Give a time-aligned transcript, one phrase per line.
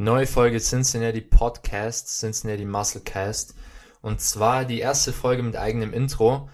[0.00, 3.56] Neue Folge Cincinnati Podcast, Cincinnati Musclecast.
[4.00, 6.48] Und zwar die erste Folge mit eigenem Intro.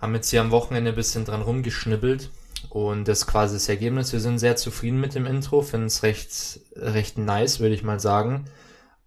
[0.00, 2.30] Haben jetzt hier am Wochenende ein bisschen dran rumgeschnibbelt.
[2.68, 4.12] Und das ist quasi das Ergebnis.
[4.12, 8.00] Wir sind sehr zufrieden mit dem Intro, finden es recht, recht nice, würde ich mal
[8.00, 8.46] sagen.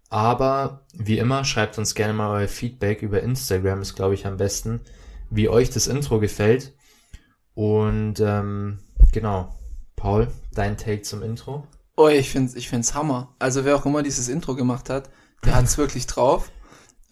[0.08, 4.38] Aber wie immer, schreibt uns gerne mal euer Feedback über Instagram, ist glaube ich am
[4.38, 4.80] besten,
[5.28, 6.72] wie euch das Intro gefällt.
[7.52, 8.78] Und ähm,
[9.12, 9.54] genau,
[9.94, 11.66] Paul, dein Take zum Intro.
[11.96, 13.34] Oh, ich find's, ich find's Hammer.
[13.38, 15.10] Also wer auch immer dieses Intro gemacht hat,
[15.44, 16.50] der hat's wirklich drauf.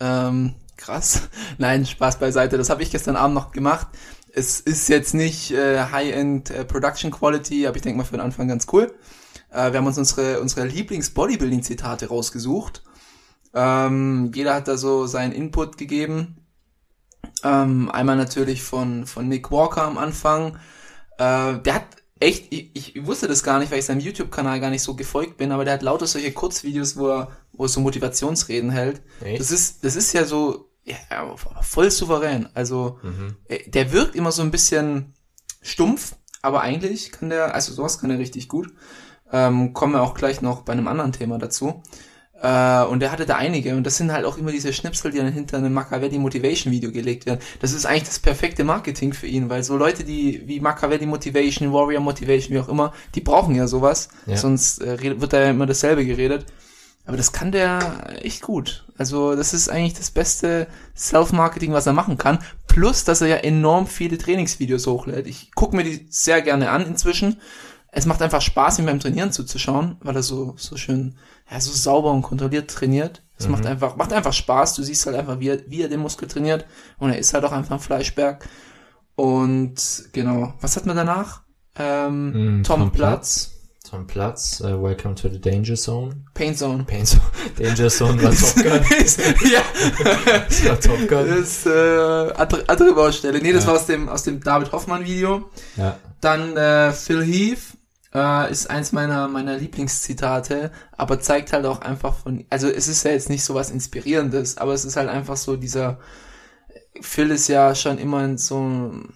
[0.00, 1.28] Ähm, krass.
[1.58, 2.58] Nein, Spaß beiseite.
[2.58, 3.88] Das habe ich gestern Abend noch gemacht.
[4.34, 8.22] Es ist jetzt nicht äh, High-End äh, Production Quality, aber ich denke mal für den
[8.22, 8.92] Anfang ganz cool.
[9.50, 12.82] Äh, wir haben uns unsere, unsere Lieblings-Bodybuilding-Zitate rausgesucht.
[13.54, 16.38] Ähm, jeder hat da so seinen Input gegeben.
[17.44, 20.56] Ähm, einmal natürlich von, von Nick Walker am Anfang.
[21.18, 21.84] Äh, der hat
[22.22, 25.36] echt, ich, ich wusste das gar nicht, weil ich seinem YouTube-Kanal gar nicht so gefolgt
[25.36, 29.02] bin, aber der hat lauter solche Kurzvideos, wo er, wo er so Motivationsreden hält.
[29.22, 29.40] Echt?
[29.40, 30.96] Das ist, das ist ja so, ja,
[31.60, 32.48] voll souverän.
[32.54, 33.36] Also, mhm.
[33.66, 35.14] der wirkt immer so ein bisschen
[35.60, 38.72] stumpf, aber eigentlich kann der, also sowas kann er richtig gut.
[39.30, 41.82] Ähm, kommen wir auch gleich noch bei einem anderen Thema dazu.
[42.42, 45.18] Äh, und er hatte da einige und das sind halt auch immer diese Schnipsel, die
[45.18, 47.38] dann hinter einem Machiavelli Motivation Video gelegt werden.
[47.60, 51.72] Das ist eigentlich das perfekte Marketing für ihn, weil so Leute, die wie Machiavelli Motivation,
[51.72, 54.36] Warrior Motivation, wie auch immer, die brauchen ja sowas, ja.
[54.36, 56.46] sonst äh, wird da ja immer dasselbe geredet.
[57.04, 58.84] Aber das kann der echt gut.
[58.96, 62.38] Also das ist eigentlich das beste Self-Marketing, was er machen kann.
[62.68, 65.26] Plus, dass er ja enorm viele Trainingsvideos hochlädt.
[65.26, 67.40] Ich gucke mir die sehr gerne an inzwischen.
[67.94, 71.14] Es macht einfach Spaß, ihm beim Trainieren zuzuschauen, weil er so, so schön
[71.50, 73.22] ja, so sauber und kontrolliert trainiert.
[73.38, 73.52] Es mhm.
[73.52, 74.74] macht einfach, macht einfach Spaß.
[74.74, 76.64] Du siehst halt einfach, wie er, wie er den Muskel trainiert.
[76.98, 78.48] Und er ist halt auch einfach ein Fleischberg.
[79.14, 79.74] Und
[80.12, 81.42] genau, was hat man danach?
[81.76, 83.50] Ähm, mm, Tom, Tom Platz.
[83.50, 83.90] Platz.
[83.90, 86.24] Tom Platz, uh, Welcome to the Danger Zone.
[86.32, 86.84] Pain Zone.
[86.84, 87.22] Pain Zone.
[87.58, 88.80] Danger Zone war Top Gun.
[89.52, 89.62] ja.
[90.48, 91.28] das war Top Gun.
[91.28, 93.42] Das ist äh, andere, andere Baustelle.
[93.42, 93.68] Nee, das ja.
[93.68, 95.50] war aus dem, aus dem David Hoffmann Video.
[95.76, 95.98] Ja.
[96.22, 97.76] Dann äh, Phil Heath
[98.14, 103.04] äh, ist eins meiner, meiner Lieblingszitate, aber zeigt halt auch einfach von, also es ist
[103.04, 105.98] ja jetzt nicht so was Inspirierendes, aber es ist halt einfach so dieser,
[107.00, 108.60] Phil ist ja schon immer so,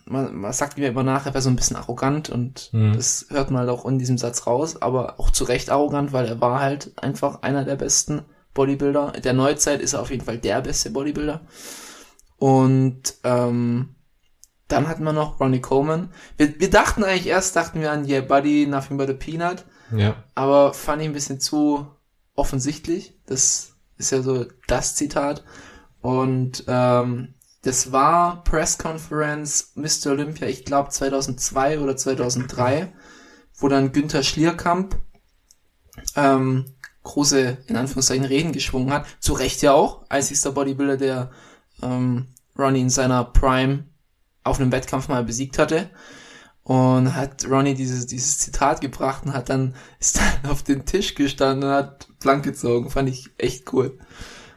[0.07, 2.95] man, man sagt mir immer nach, er wäre so ein bisschen arrogant und mhm.
[2.95, 6.27] das hört man halt auch in diesem Satz raus, aber auch zu Recht arrogant, weil
[6.27, 8.23] er war halt einfach einer der besten
[8.55, 9.13] Bodybuilder.
[9.23, 11.43] Der Neuzeit ist er auf jeden Fall der beste Bodybuilder.
[12.39, 13.96] Und ähm,
[14.69, 16.11] dann hatten wir noch Ronnie Coleman.
[16.37, 19.65] Wir, wir dachten eigentlich erst, dachten wir an Yeah Buddy, Nothing But a Peanut.
[19.95, 20.17] Ja.
[20.35, 21.87] Aber fand ich ein bisschen zu
[22.35, 23.15] offensichtlich.
[23.27, 25.45] Das ist ja so das Zitat.
[26.01, 30.13] Und ähm, das war Press Conference Mr.
[30.13, 32.93] Olympia, ich glaube 2002 oder 2003,
[33.57, 34.97] wo dann Günther Schlierkamp
[36.15, 36.67] ähm,
[37.03, 39.07] große, in Anführungszeichen, Reden geschwungen hat.
[39.21, 41.31] Zu Recht ja auch, einzigster Bodybuilder, der
[41.83, 42.29] ähm,
[42.59, 43.85] Ronnie in seiner Prime
[44.47, 45.91] auf einem Wettkampf mal besiegt hatte.
[46.63, 51.15] Und hat Ronnie dieses, dieses Zitat gebracht und hat dann, ist dann auf den Tisch
[51.15, 52.91] gestanden und hat blank gezogen.
[52.91, 53.99] Fand ich echt cool.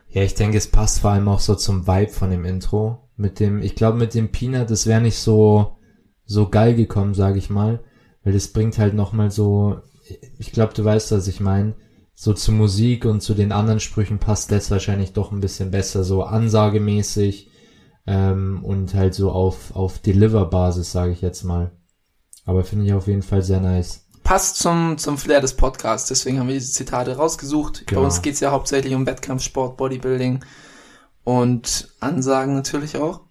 [0.08, 3.10] Ja, ich denke, es passt vor allem auch so zum Vibe von dem Intro.
[3.16, 5.78] Mit dem, ich glaube, mit dem Peanut, das wäre nicht so,
[6.26, 7.84] so geil gekommen, sage ich mal.
[8.24, 9.82] Weil das bringt halt nochmal so,
[10.40, 11.76] ich glaube, du weißt, was ich meine.
[12.16, 16.04] So zu Musik und zu den anderen Sprüchen passt das wahrscheinlich doch ein bisschen besser,
[16.04, 17.49] so ansagemäßig
[18.08, 21.72] ähm, und halt so auf, auf Deliver-Basis, sage ich jetzt mal.
[22.46, 24.06] Aber finde ich auf jeden Fall sehr nice.
[24.24, 27.88] Passt zum, zum Flair des Podcasts, deswegen haben wir diese Zitate rausgesucht.
[27.88, 28.02] Genau.
[28.02, 30.44] Bei uns geht's ja hauptsächlich um Wettkampfsport, Bodybuilding
[31.24, 33.22] und Ansagen natürlich auch.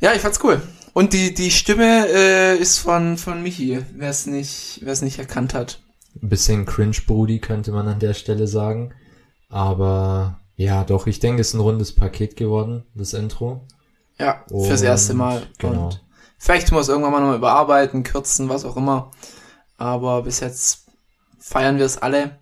[0.00, 0.60] Ja, ich fand's cool.
[0.92, 5.18] Und die, die Stimme äh, ist von, von Michi, wer es nicht, wer es nicht
[5.18, 5.80] erkannt hat.
[6.22, 8.94] Ein bisschen cringe-Brudi könnte man an der Stelle sagen.
[9.48, 13.66] Aber ja, doch, ich denke, es ist ein rundes Paket geworden, das Intro.
[14.18, 15.42] Ja, Und, fürs erste Mal.
[15.58, 15.86] Genau.
[15.86, 16.04] Und
[16.38, 19.10] vielleicht muss irgendwann mal nochmal überarbeiten, kürzen, was auch immer.
[19.76, 20.86] Aber bis jetzt
[21.38, 22.38] feiern wir es alle.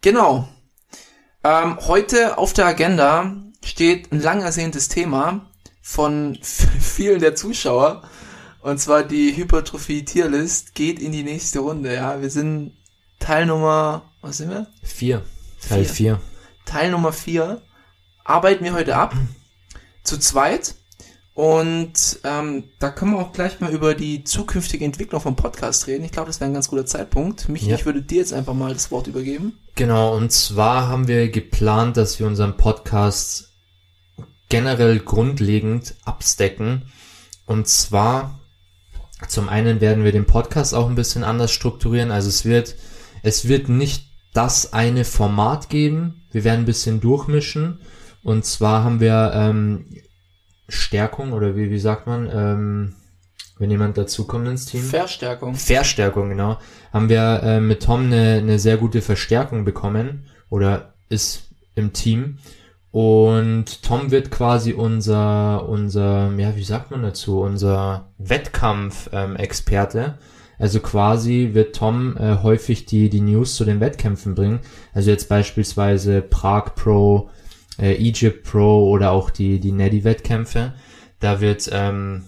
[0.00, 0.48] Genau.
[1.44, 5.50] Ähm, heute auf der Agenda steht ein lang ersehntes Thema
[5.82, 8.02] von vielen der Zuschauer.
[8.60, 11.94] Und zwar die Hypertrophie-Tierlist geht in die nächste Runde.
[11.94, 12.72] Ja, wir sind
[13.20, 14.66] Teilnummer, was sind wir?
[14.82, 15.22] Vier.
[15.68, 16.20] Teil vier.
[16.68, 17.60] Teil Nummer 4,
[18.24, 19.14] arbeiten wir heute ab.
[20.04, 20.74] Zu zweit.
[21.34, 26.04] Und ähm, da können wir auch gleich mal über die zukünftige Entwicklung vom Podcast reden.
[26.04, 27.48] Ich glaube, das wäre ein ganz guter Zeitpunkt.
[27.48, 27.76] Michi, Ja.
[27.76, 29.56] ich würde dir jetzt einfach mal das Wort übergeben.
[29.76, 33.50] Genau, und zwar haben wir geplant, dass wir unseren Podcast
[34.48, 36.90] generell grundlegend abstecken.
[37.46, 38.40] Und zwar,
[39.28, 42.10] zum einen werden wir den Podcast auch ein bisschen anders strukturieren.
[42.10, 42.74] Also es wird,
[43.22, 44.07] es wird nicht
[44.38, 46.22] das eine Format geben.
[46.30, 47.80] Wir werden ein bisschen durchmischen.
[48.22, 49.86] Und zwar haben wir ähm,
[50.68, 52.94] Stärkung oder wie, wie sagt man, ähm,
[53.58, 54.84] wenn jemand dazukommt ins Team.
[54.84, 55.56] Verstärkung.
[55.56, 56.58] Verstärkung, genau.
[56.92, 62.38] Haben wir äh, mit Tom eine, eine sehr gute Verstärkung bekommen oder ist im Team.
[62.92, 70.16] Und Tom wird quasi unser, unser, ja, wie sagt man dazu, unser Wettkampf-Experte.
[70.58, 74.60] Also quasi wird Tom äh, häufig die, die News zu den Wettkämpfen bringen.
[74.92, 77.30] Also jetzt beispielsweise Prag Pro,
[77.78, 80.74] äh, Egypt Pro oder auch die, die Neddy-Wettkämpfe.
[81.20, 82.24] Da wird, ähm,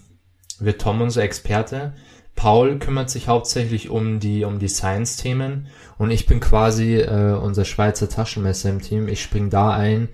[0.58, 1.92] wird Tom unser Experte.
[2.36, 5.66] Paul kümmert sich hauptsächlich um die, um die Science-Themen
[5.98, 9.08] und ich bin quasi äh, unser Schweizer Taschenmesser im Team.
[9.08, 10.08] Ich spring da ein,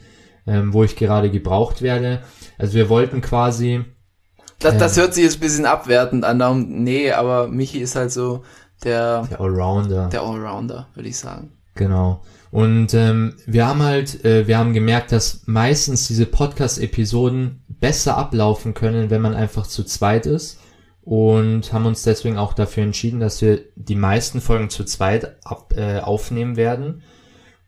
[0.46, 2.22] ähm, wo ich gerade gebraucht werde.
[2.58, 3.84] Also wir wollten quasi,
[4.58, 5.02] Das, das Ähm.
[5.02, 6.38] hört sich jetzt ein bisschen abwertend an.
[6.38, 8.42] Darum, nee, aber Michi ist halt so
[8.84, 10.08] der, der Allrounder.
[10.08, 11.52] der Allrounder, würde ich sagen.
[11.74, 12.22] Genau.
[12.50, 18.72] Und ähm, wir haben halt, äh, wir haben gemerkt, dass meistens diese Podcast-Episoden besser ablaufen
[18.72, 20.58] können, wenn man einfach zu zweit ist.
[21.02, 25.72] Und haben uns deswegen auch dafür entschieden, dass wir die meisten Folgen zu zweit ab,
[25.76, 27.02] äh, aufnehmen werden.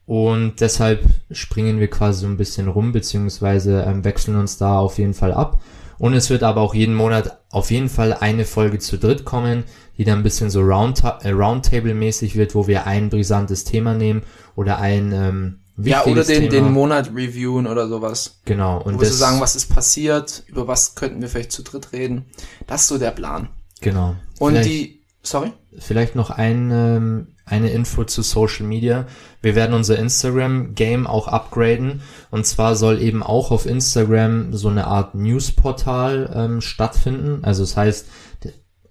[0.06, 4.98] Und deshalb springen wir quasi so ein bisschen rum, beziehungsweise ähm, wechseln uns da auf
[4.98, 5.60] jeden Fall ab.
[5.98, 9.64] Und es wird aber auch jeden Monat auf jeden Fall eine Folge zu dritt kommen,
[9.96, 14.22] die dann ein bisschen so Round, äh, Roundtable-mäßig wird, wo wir ein brisantes Thema nehmen
[14.54, 16.64] oder ein ähm, Ja, oder wichtiges den, Thema.
[16.66, 18.40] den Monat reviewen oder sowas.
[18.44, 18.80] Genau.
[18.82, 21.62] Und Wo wir so das, sagen, was ist passiert, über was könnten wir vielleicht zu
[21.62, 22.26] dritt reden.
[22.68, 23.48] Das ist so der Plan.
[23.80, 24.14] genau.
[24.38, 25.52] Und Vielleicht- die, sorry?
[25.78, 29.06] Vielleicht noch ein, ähm, eine Info zu Social Media.
[29.42, 32.02] Wir werden unser Instagram-Game auch upgraden.
[32.30, 37.44] Und zwar soll eben auch auf Instagram so eine Art Newsportal ähm, stattfinden.
[37.44, 38.06] Also das heißt,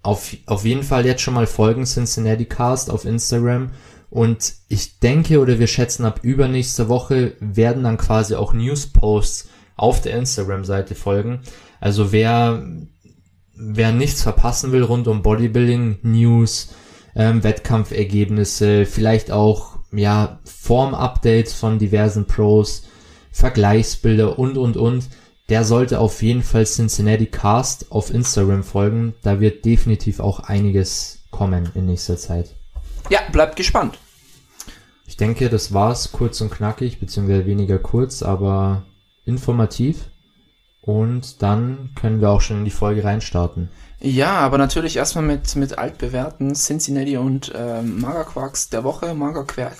[0.02, 3.70] auf, auf jeden Fall jetzt schon mal folgen Cincinnati Cast auf Instagram.
[4.10, 10.00] Und ich denke oder wir schätzen ab übernächste Woche werden dann quasi auch News-Posts auf
[10.00, 11.40] der Instagram-Seite folgen.
[11.80, 12.62] Also wer
[13.58, 16.74] wer nichts verpassen will rund um Bodybuilding, News,
[17.18, 22.84] ähm, Wettkampfergebnisse, vielleicht auch ja Form-Updates von diversen Pros,
[23.32, 25.08] Vergleichsbilder und und und,
[25.48, 29.14] der sollte auf jeden Fall Cincinnati Cast auf Instagram folgen.
[29.22, 32.54] Da wird definitiv auch einiges kommen in nächster Zeit.
[33.10, 33.98] Ja, bleibt gespannt.
[35.06, 38.84] Ich denke, das war's kurz und knackig, beziehungsweise weniger kurz, aber
[39.24, 40.10] informativ.
[40.82, 43.70] Und dann können wir auch schon in die Folge reinstarten.
[44.00, 49.12] Ja, aber natürlich erstmal mit, mit altbewährten Cincinnati und ähm, Magerquarks der Woche.
[49.14, 49.76] Magerquark,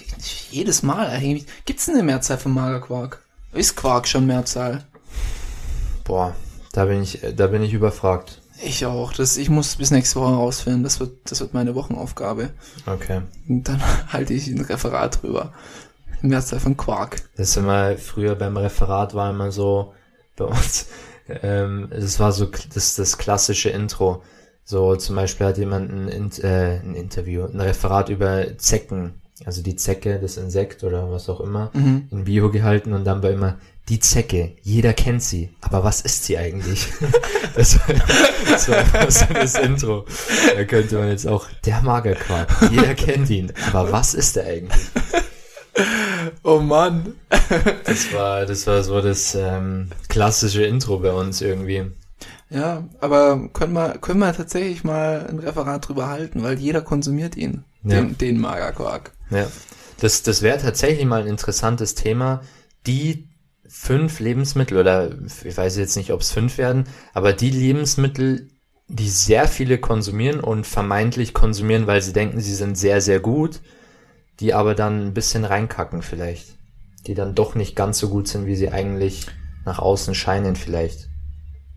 [0.50, 1.46] jedes Mal eigentlich.
[1.64, 3.22] Gibt's denn eine Mehrzahl von Magerquark?
[3.52, 4.84] Ist Quark schon Mehrzahl?
[6.04, 6.34] Boah,
[6.72, 8.40] da bin ich, da bin ich überfragt.
[8.60, 9.12] Ich auch.
[9.12, 10.82] Das, ich muss bis nächste Woche rausfinden.
[10.82, 12.50] Das wird, das wird meine Wochenaufgabe.
[12.86, 13.22] Okay.
[13.48, 13.80] Und dann
[14.12, 15.52] halte ich ein Referat drüber.
[16.22, 17.22] Mehrzahl von Quark.
[17.36, 19.94] Das ist immer, früher beim Referat war immer so,
[20.36, 20.86] bei uns,
[21.28, 24.22] ähm, das war so das, das klassische Intro.
[24.64, 29.76] So zum Beispiel hat jemand ein, äh, ein Interview, ein Referat über Zecken, also die
[29.76, 31.70] Zecke, das Insekt oder was auch immer,
[32.10, 33.58] in Bio gehalten und dann war immer
[33.88, 36.88] die Zecke, jeder kennt sie, aber was ist sie eigentlich?
[37.54, 37.94] das, war,
[38.50, 40.04] das war so das Intro.
[40.54, 44.88] Da könnte man jetzt auch, der Magerquark, jeder kennt ihn, aber was ist er eigentlich?
[46.48, 47.14] Oh Mann.
[47.84, 51.90] Das war, das war so das ähm, klassische Intro bei uns irgendwie.
[52.48, 57.36] Ja, aber können wir, können wir tatsächlich mal ein Referat drüber halten, weil jeder konsumiert
[57.36, 57.64] ihn.
[57.84, 58.00] Ja.
[58.00, 59.12] Den, den Magerquark.
[59.28, 59.46] Ja.
[60.00, 62.40] Das, das wäre tatsächlich mal ein interessantes Thema.
[62.86, 63.28] Die
[63.68, 65.10] fünf Lebensmittel, oder
[65.44, 68.48] ich weiß jetzt nicht, ob es fünf werden, aber die Lebensmittel,
[68.86, 73.60] die sehr viele konsumieren und vermeintlich konsumieren, weil sie denken, sie sind sehr, sehr gut,
[74.40, 76.56] die aber dann ein bisschen reinkacken vielleicht.
[77.06, 79.26] Die dann doch nicht ganz so gut sind, wie sie eigentlich
[79.64, 81.08] nach außen scheinen vielleicht.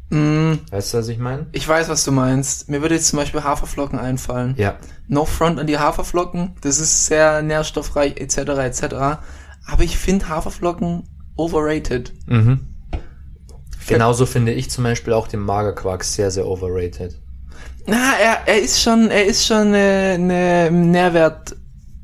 [0.09, 1.47] Mm, Weißt du, was ich meine?
[1.53, 2.67] ich weiß, was du meinst.
[2.69, 4.55] Mir würde jetzt zum Beispiel Haferflocken einfallen.
[4.57, 4.77] Ja.
[5.07, 6.55] No front an die Haferflocken.
[6.61, 8.37] Das ist sehr nährstoffreich etc.
[8.59, 8.83] etc.
[9.65, 11.03] Aber ich finde Haferflocken
[11.37, 12.11] overrated.
[12.27, 12.67] Mhm.
[13.87, 17.17] Genauso finde ich zum Beispiel auch den Magerquark sehr, sehr overrated.
[17.87, 20.69] Na, er, er ist schon, er ist schon eine, eine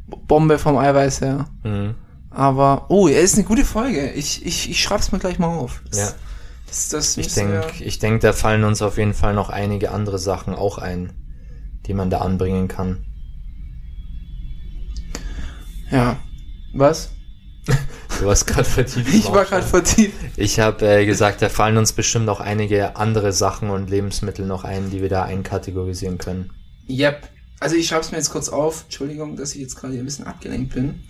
[0.07, 1.45] Nährwertbombe vom Eiweiß her.
[1.63, 1.95] Mhm.
[2.29, 4.11] Aber, oh, er ist eine gute Folge.
[4.11, 5.81] Ich, ich, ich schreib's mir gleich mal auf.
[5.89, 6.09] Das, Ja.
[6.67, 9.91] Das, das Ich denke, wir- ich denk, da fallen uns auf jeden Fall noch einige
[9.91, 11.13] andere Sachen auch ein,
[11.85, 13.05] die man da anbringen kann.
[15.89, 16.17] Ja.
[16.73, 17.11] Was?
[18.19, 19.13] Du warst gerade vertieft.
[19.13, 20.13] Ich war gerade vertieft.
[20.35, 24.63] Ich habe äh, gesagt, da fallen uns bestimmt noch einige andere Sachen und Lebensmittel noch
[24.63, 26.51] ein, die wir da einkategorisieren können.
[26.89, 27.29] Yep.
[27.59, 28.83] Also ich schreib's mir jetzt kurz auf.
[28.83, 31.03] Entschuldigung, dass ich jetzt gerade ein bisschen abgelenkt bin.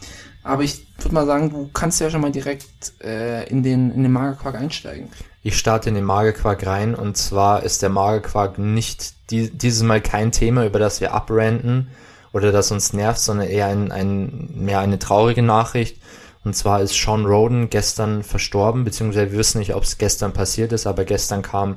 [0.43, 4.03] Aber ich würde mal sagen, du kannst ja schon mal direkt äh, in den in
[4.03, 5.09] den Magerquark einsteigen.
[5.43, 10.01] Ich starte in den Magerquark rein und zwar ist der Magerquark nicht die, dieses Mal
[10.01, 11.89] kein Thema, über das wir abranten
[12.31, 16.01] oder das uns nervt, sondern eher ein, ein, mehr eine traurige Nachricht.
[16.45, 20.71] Und zwar ist Sean Roden gestern verstorben, beziehungsweise wir wissen nicht, ob es gestern passiert
[20.71, 21.75] ist, aber gestern kam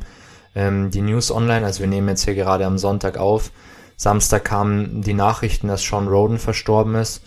[0.55, 3.51] ähm, die News online, also wir nehmen jetzt hier gerade am Sonntag auf.
[4.01, 7.21] Samstag kamen die Nachrichten, dass Sean Roden verstorben ist.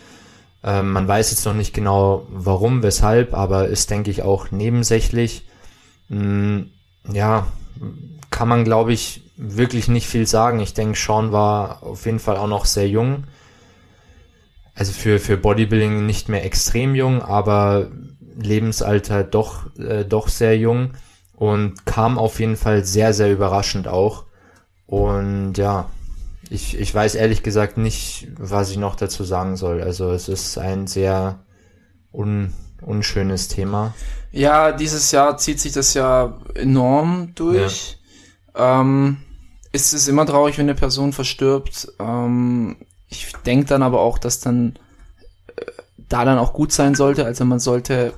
[0.64, 5.46] Ähm, man weiß jetzt noch nicht genau warum, weshalb, aber ist, denke ich, auch nebensächlich.
[6.10, 6.62] Mm,
[7.12, 7.46] ja,
[8.32, 10.60] kann man, glaube ich, wirklich nicht viel sagen.
[10.62, 13.26] Ich denke, Sean war auf jeden Fall auch noch sehr jung.
[14.74, 17.92] Also für, für Bodybuilding nicht mehr extrem jung, aber
[18.36, 20.96] Lebensalter doch, äh, doch sehr jung
[21.36, 24.24] und kam auf jeden Fall sehr, sehr überraschend auch.
[24.88, 25.92] Und ja,
[26.54, 29.82] ich, ich weiß ehrlich gesagt nicht, was ich noch dazu sagen soll.
[29.82, 31.40] Also es ist ein sehr
[32.14, 33.96] un, unschönes Thema.
[34.32, 37.98] Ja, dieses Jahr zieht sich das ja enorm durch.
[38.56, 39.18] Ähm,
[39.72, 41.92] es ist immer traurig, wenn eine Person verstirbt.
[42.00, 42.78] Ähm,
[43.10, 44.78] ich denke dann aber auch, dass dann
[45.56, 45.66] äh,
[45.98, 47.26] da dann auch gut sein sollte.
[47.26, 48.14] Also man sollte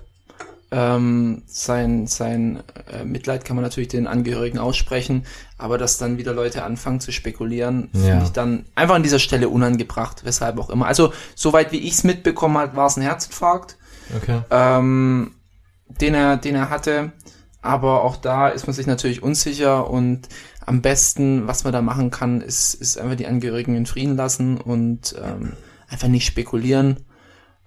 [0.77, 5.25] ähm, sein, sein äh, Mitleid kann man natürlich den Angehörigen aussprechen,
[5.57, 8.01] aber dass dann wieder Leute anfangen zu spekulieren, Ja.
[8.01, 10.85] finde ich dann einfach an dieser Stelle unangebracht, weshalb auch immer.
[10.87, 13.77] Also soweit wie ich es mitbekommen habe, war es ein Herzinfarkt
[14.17, 14.41] Okay.
[14.51, 15.31] ähm,
[16.01, 17.13] den er, den er hatte.
[17.61, 20.27] Aber auch da ist man sich natürlich unsicher und
[20.65, 24.57] am besten, was man da machen kann, ist, ist einfach die Angehörigen in Frieden lassen
[24.57, 25.53] und ähm,
[25.87, 26.97] einfach nicht spekulieren.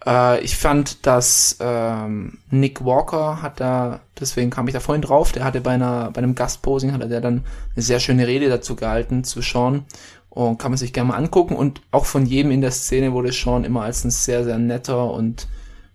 [0.06, 5.32] Äh, ich fand, dass ähm, Nick Walker hat da, deswegen kam ich da vorhin drauf,
[5.32, 8.76] der hatte bei einer, bei einem Gastposing hatte der dann eine sehr schöne Rede dazu
[8.76, 9.84] gehalten zu Sean
[10.30, 13.32] und kann man sich gerne mal angucken und auch von jedem in der Szene wurde
[13.32, 15.48] Sean immer als ein sehr, sehr netter und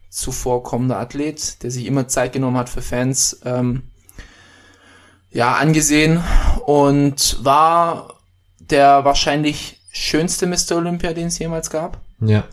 [0.09, 3.83] zuvorkommender Athlet, der sich immer Zeit genommen hat für Fans, ähm,
[5.31, 6.21] ja, angesehen
[6.65, 8.19] und war
[8.59, 10.75] der wahrscheinlich schönste Mr.
[10.75, 11.99] Olympia, den es jemals gab.
[12.19, 12.43] Ja,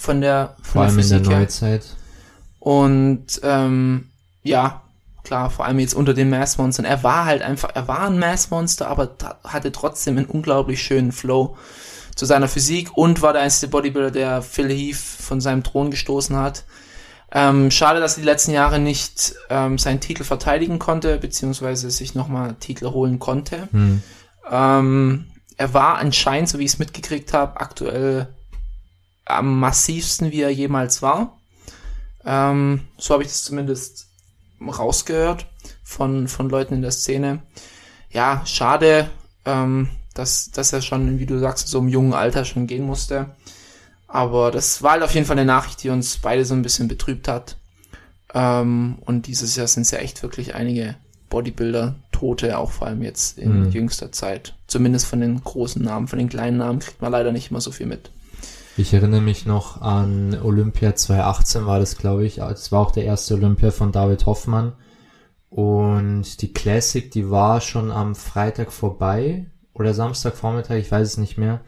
[0.00, 1.40] Von der, von vor allem in der Physik her.
[1.40, 1.84] Neuzeit.
[2.58, 4.08] Und ähm,
[4.42, 4.80] ja,
[5.24, 6.86] klar, vor allem jetzt unter den Mass-Monstern.
[6.86, 9.10] Er war halt einfach, er war ein Mass-Monster, aber
[9.44, 11.58] hatte trotzdem einen unglaublich schönen Flow
[12.16, 16.34] zu seiner Physik und war der einzige Bodybuilder, der Phil Heath von seinem Thron gestoßen
[16.34, 16.64] hat.
[17.30, 22.14] Ähm, schade, dass er die letzten Jahre nicht ähm, seinen Titel verteidigen konnte, beziehungsweise sich
[22.14, 23.68] nochmal Titel holen konnte.
[23.70, 24.02] Hm.
[24.50, 25.26] Ähm,
[25.58, 28.28] er war anscheinend, so wie ich es mitgekriegt habe, aktuell
[29.36, 31.38] am massivsten, wie er jemals war.
[32.24, 34.08] Ähm, so habe ich das zumindest
[34.60, 35.46] rausgehört
[35.82, 37.42] von, von Leuten in der Szene.
[38.10, 39.08] Ja, schade,
[39.44, 43.30] ähm, dass, dass er schon, wie du sagst, so im jungen Alter schon gehen musste.
[44.06, 46.88] Aber das war halt auf jeden Fall eine Nachricht, die uns beide so ein bisschen
[46.88, 47.56] betrübt hat.
[48.34, 50.96] Ähm, und dieses Jahr sind es ja echt wirklich einige
[51.30, 53.70] Bodybuilder, Tote, auch vor allem jetzt in Mhm.
[53.70, 54.54] jüngster Zeit.
[54.66, 57.70] Zumindest von den großen Namen, von den kleinen Namen kriegt man leider nicht immer so
[57.70, 58.10] viel mit.
[58.76, 62.36] Ich erinnere mich noch an Olympia 2018 war das, glaube ich.
[62.36, 64.72] Das war auch der erste Olympia von David Hoffmann.
[65.50, 71.38] Und die Classic, die war schon am Freitag vorbei oder Samstagvormittag, ich weiß es nicht
[71.38, 71.60] mehr.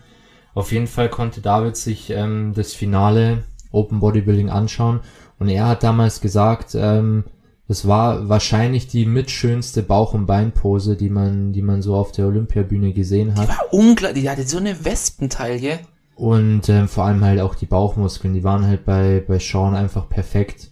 [0.54, 5.00] Auf jeden Fall konnte David sich ähm, das Finale Open Bodybuilding anschauen
[5.38, 7.24] und er hat damals gesagt, ähm,
[7.66, 12.26] das war wahrscheinlich die mitschönste Bauch- und Beinpose, die man, die man so auf der
[12.26, 13.48] Olympiabühne gesehen hat.
[13.48, 15.80] War unglaublich, die hatte so eine Wespentaille.
[16.14, 20.08] Und ähm, vor allem halt auch die Bauchmuskeln, die waren halt bei, bei Sean einfach
[20.08, 20.70] perfekt.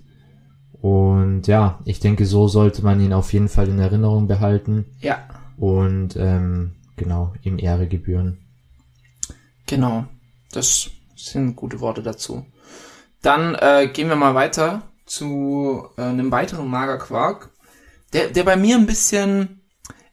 [0.81, 5.19] Und ja, ich denke, so sollte man ihn auf jeden Fall in Erinnerung behalten Ja,
[5.57, 8.39] und ähm, genau, ihm Ehre gebühren.
[9.67, 10.05] genau.
[10.53, 12.45] Das sind gute Worte dazu.
[13.23, 17.51] Dann äh, gehen wir mal weiter zu äh, einem weiteren Magerquark,
[18.13, 19.61] der, der bei mir ein bisschen,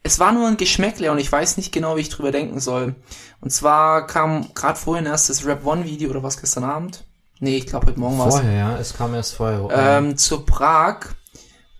[0.04, 2.94] es war nur ein Geschmäckle und ich weiß nicht genau, wie ich drüber denken soll.
[3.40, 7.04] Und zwar kam gerade vorhin erst das Rap One Video oder was gestern Abend?
[7.40, 8.34] Nee, ich glaube heute Morgen war es.
[8.34, 9.68] Vorher, ja, es kam erst vorher.
[9.72, 11.14] ähm, zu Prag.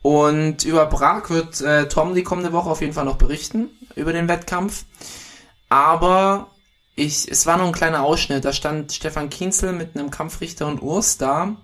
[0.03, 4.12] Und über Prag wird äh, Tom die kommende Woche auf jeden Fall noch berichten, über
[4.12, 4.85] den Wettkampf.
[5.69, 6.49] Aber
[6.95, 8.45] ich, es war nur ein kleiner Ausschnitt.
[8.45, 11.57] Da stand Stefan Kienzel mit einem Kampfrichter und Urs da.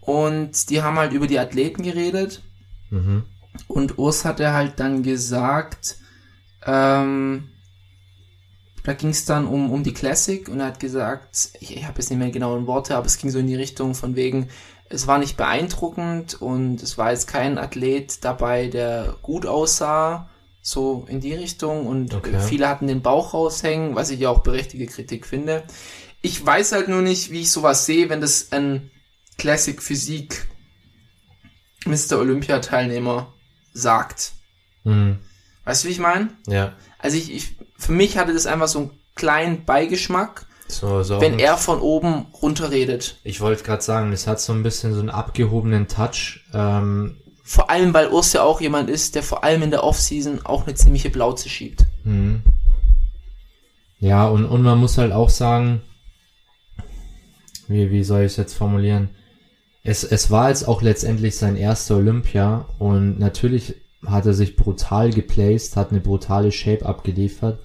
[0.00, 2.42] Und die haben halt über die Athleten geredet.
[2.90, 3.24] Mhm.
[3.68, 5.96] Und Urs hatte halt dann gesagt,
[6.64, 7.48] ähm,
[8.84, 11.98] da ging es dann um, um die Classic und er hat gesagt, ich, ich habe
[11.98, 14.48] jetzt nicht mehr genau in Worte, aber es ging so in die Richtung von wegen,
[14.88, 20.28] es war nicht beeindruckend und es war jetzt kein Athlet dabei, der gut aussah,
[20.62, 22.38] so in die Richtung und Okay.
[22.40, 25.62] viele hatten den Bauch raushängen, was ich ja auch berechtigte Kritik finde.
[26.22, 28.90] Ich weiß halt nur nicht, wie ich sowas sehe, wenn das ein
[29.38, 30.46] Classic Physik
[31.86, 32.18] Mr.
[32.18, 33.32] Olympia Teilnehmer
[33.72, 34.32] sagt.
[34.84, 35.18] Mhm.
[35.64, 36.30] Weißt du, wie ich meine?
[36.46, 36.74] Ja.
[36.98, 41.38] Also ich, ich, für mich hatte das einfach so einen kleinen Beigeschmack, So, so wenn
[41.38, 43.18] er von oben runterredet.
[43.24, 46.44] Ich wollte gerade sagen, es hat so ein bisschen so einen abgehobenen Touch.
[46.52, 50.44] Ähm, Vor allem, weil Urs ja auch jemand ist, der vor allem in der Offseason
[50.44, 51.86] auch eine ziemliche Blauze schiebt.
[52.04, 52.42] Mhm.
[53.98, 55.82] Ja, und, und man muss halt auch sagen,
[57.66, 59.10] wie, wie soll ich es jetzt formulieren?
[59.82, 63.74] Es, es war jetzt auch letztendlich sein erster Olympia und natürlich
[64.06, 67.58] hat er sich brutal geplaced, hat eine brutale Shape abgeliefert,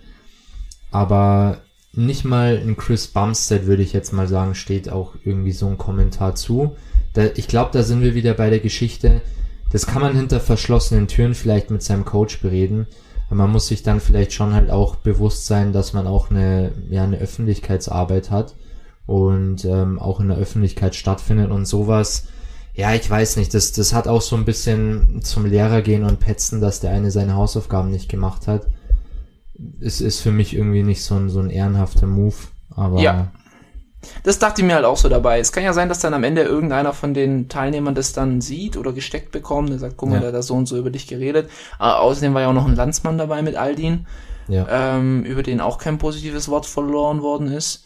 [0.92, 1.60] aber
[1.94, 5.78] nicht mal in Chris Bumstead würde ich jetzt mal sagen, steht auch irgendwie so ein
[5.78, 6.76] Kommentar zu.
[7.14, 9.22] Da, ich glaube, da sind wir wieder bei der Geschichte,
[9.72, 12.88] das kann man hinter verschlossenen Türen vielleicht mit seinem Coach bereden,
[13.28, 16.72] aber man muss sich dann vielleicht schon halt auch bewusst sein, dass man auch eine,
[16.90, 18.56] ja, eine Öffentlichkeitsarbeit hat
[19.06, 22.28] und ähm, auch in der Öffentlichkeit stattfindet und sowas.
[22.74, 26.20] Ja, ich weiß nicht, das, das hat auch so ein bisschen zum Lehrer gehen und
[26.20, 28.68] petzen, dass der eine seine Hausaufgaben nicht gemacht hat.
[29.82, 32.36] Es ist für mich irgendwie nicht so ein, so ein ehrenhafter Move,
[32.76, 33.32] aber Ja.
[34.24, 35.40] Das dachte ich mir halt auch so dabei.
[35.40, 38.78] Es kann ja sein, dass dann am Ende irgendeiner von den Teilnehmern das dann sieht
[38.78, 39.70] oder gesteckt bekommt.
[39.72, 40.20] Der sagt, guck mal, Ja.
[40.22, 41.50] der hat da so und so über dich geredet.
[41.80, 44.06] Aber außerdem war ja auch noch ein Landsmann dabei mit Aldin,
[44.48, 44.68] ja.
[44.98, 47.86] ähm, über den auch kein positives Wort verloren worden ist.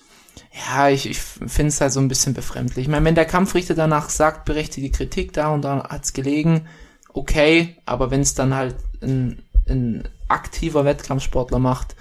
[0.74, 2.86] Ja, ich, ich finde es halt so ein bisschen befremdlich.
[2.86, 6.68] Ich meine, wenn der Kampfrichter danach sagt, berechtigte Kritik, da und da hat's gelegen,
[7.14, 11.96] okay, aber wenn es dann halt ein, ein aktiver Wettkampfsportler macht,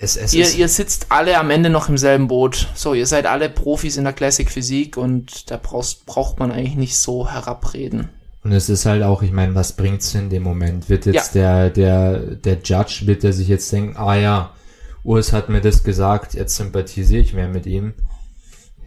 [0.00, 2.68] es, es ihr, ihr sitzt alle am Ende noch im selben Boot.
[2.74, 6.76] So, ihr seid alle Profis in der Classic Physik und da brauchst, braucht man eigentlich
[6.76, 8.08] nicht so herabreden.
[8.44, 10.88] Und es ist halt auch, ich meine, was bringt's in dem Moment?
[10.88, 14.54] Wird jetzt der, der, der Judge, wird der sich jetzt denken, ah ja,
[15.02, 17.94] Urs hat mir das gesagt, jetzt sympathisiere ich mehr mit ihm.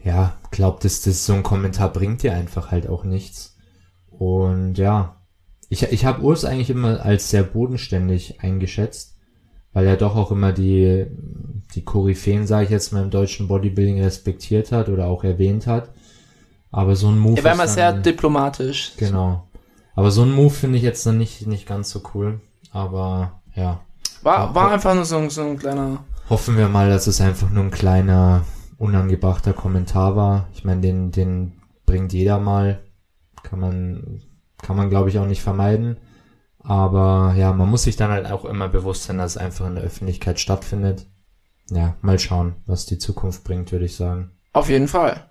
[0.04, 3.58] Ja, glaubt es, das so ein Kommentar bringt dir einfach halt auch nichts.
[4.10, 5.21] Und ja,
[5.72, 9.16] ich, ich habe Urs eigentlich immer als sehr bodenständig eingeschätzt,
[9.74, 11.08] weil er doch auch immer die,
[11.74, 15.90] die Koryphäen, sage ich jetzt mal, im deutschen Bodybuilding respektiert hat oder auch erwähnt hat.
[16.72, 18.92] Aber so ein Move Er war immer sehr diplomatisch.
[18.98, 19.48] Genau.
[19.96, 22.40] Aber so ein Move finde ich jetzt dann nicht, nicht ganz so cool.
[22.72, 23.82] Aber ja,
[24.24, 26.04] War, war einfach nur so, ein- so ein kleiner.
[26.30, 28.44] hoffen wir mal, dass es einfach nur ein kleiner,
[28.78, 30.48] unangebrachter Kommentar war.
[30.54, 31.54] Ich meine, den, den
[31.86, 32.80] bringt jeder mal.
[33.44, 34.22] Kann man,
[34.62, 35.98] kann man glaube ich auch nicht vermeiden.
[36.64, 39.76] Aber ja, man muss sich dann halt auch immer bewusst sein, dass es einfach in
[39.76, 41.08] der Öffentlichkeit stattfindet.
[41.70, 44.32] Ja, mal schauen, was die Zukunft bringt, würde ich sagen.
[44.54, 45.30] Auf jeden Fall.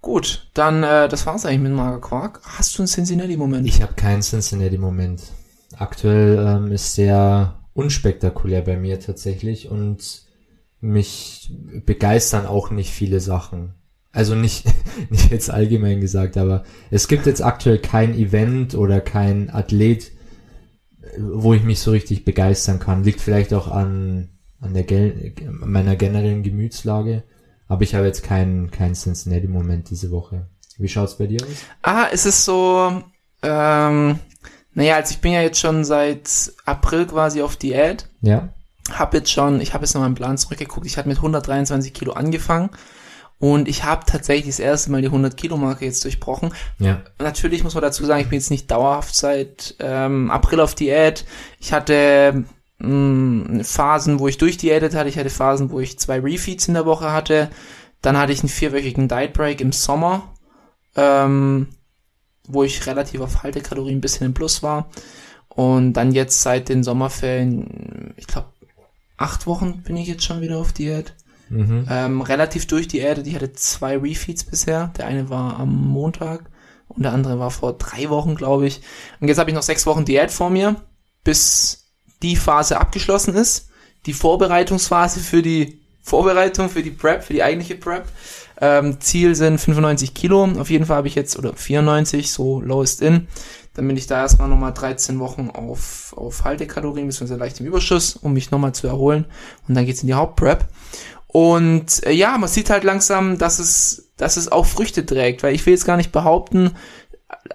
[0.00, 2.40] Gut, dann, äh, das war's eigentlich mit Mager Quark.
[2.44, 3.66] Hast du einen Cincinnati-Moment?
[3.66, 5.22] Ich habe keinen Cincinnati-Moment.
[5.78, 10.26] Aktuell ähm, ist sehr unspektakulär bei mir tatsächlich und
[10.80, 11.54] mich
[11.86, 13.74] begeistern auch nicht viele Sachen.
[14.12, 14.66] Also nicht,
[15.10, 20.12] nicht jetzt allgemein gesagt, aber es gibt jetzt aktuell kein Event oder kein Athlet,
[21.18, 23.04] wo ich mich so richtig begeistern kann.
[23.04, 24.28] Liegt vielleicht auch an,
[24.60, 27.24] an der Gel meiner generellen Gemütslage.
[27.68, 30.46] Aber ich habe jetzt keinen, keinen Cincinnati-Moment diese Woche.
[30.76, 31.64] Wie schaut's bei dir aus?
[31.82, 33.02] Ah, es ist so,
[33.42, 34.18] ähm,
[34.74, 38.08] naja, also ich bin ja jetzt schon seit April quasi auf Diät.
[38.20, 38.50] Ja?
[38.90, 40.86] Hab jetzt schon, ich habe jetzt noch meinen Plan zurückgeguckt.
[40.86, 42.70] Ich hatte mit 123 Kilo angefangen
[43.42, 46.54] und ich habe tatsächlich das erste Mal die 100 Kilo Marke jetzt durchbrochen.
[46.78, 47.02] Ja.
[47.18, 51.24] Natürlich muss man dazu sagen, ich bin jetzt nicht dauerhaft seit ähm, April auf Diät.
[51.58, 52.44] Ich hatte
[52.78, 55.08] mh, Phasen, wo ich durchdiätet hatte.
[55.08, 57.50] Ich hatte Phasen, wo ich zwei Refeeds in der Woche hatte.
[58.00, 60.32] Dann hatte ich einen vierwöchigen Diet Break im Sommer,
[60.94, 61.66] ähm,
[62.46, 64.88] wo ich relativ auf Haltekalorien ein bisschen im Plus war.
[65.48, 68.50] Und dann jetzt seit den Sommerferien, ich glaube,
[69.16, 71.16] acht Wochen bin ich jetzt schon wieder auf Diät.
[71.52, 71.86] Mhm.
[71.90, 73.26] Ähm, relativ durchdiätet.
[73.26, 74.92] Ich hatte zwei Refeeds bisher.
[74.96, 76.50] Der eine war am Montag
[76.88, 78.80] und der andere war vor drei Wochen, glaube ich.
[79.20, 80.76] Und jetzt habe ich noch sechs Wochen Diät vor mir,
[81.24, 81.90] bis
[82.22, 83.68] die Phase abgeschlossen ist.
[84.06, 88.06] Die Vorbereitungsphase für die Vorbereitung, für die Prep, für die eigentliche Prep.
[88.60, 90.44] Ähm, Ziel sind 95 Kilo.
[90.58, 93.28] Auf jeden Fall habe ich jetzt, oder 94, so lowest in.
[93.74, 98.16] Dann bin ich da erstmal nochmal 13 Wochen auf, auf Haltekalorien, beziehungsweise leicht im Überschuss,
[98.16, 99.24] um mich nochmal zu erholen.
[99.66, 100.66] Und dann geht's in die Hauptprep.
[101.32, 105.54] Und äh, ja, man sieht halt langsam, dass es, dass es auch Früchte trägt, weil
[105.54, 106.72] ich will jetzt gar nicht behaupten,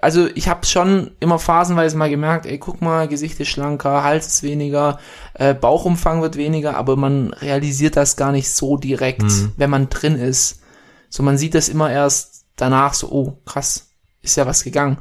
[0.01, 4.27] also ich habe schon immer phasenweise mal gemerkt, ey, guck mal, Gesicht ist schlanker, Hals
[4.27, 4.99] ist weniger,
[5.35, 9.51] äh, Bauchumfang wird weniger, aber man realisiert das gar nicht so direkt, Mhm.
[9.57, 10.61] wenn man drin ist.
[11.09, 14.97] So, man sieht das immer erst danach so, oh, krass, ist ja was gegangen.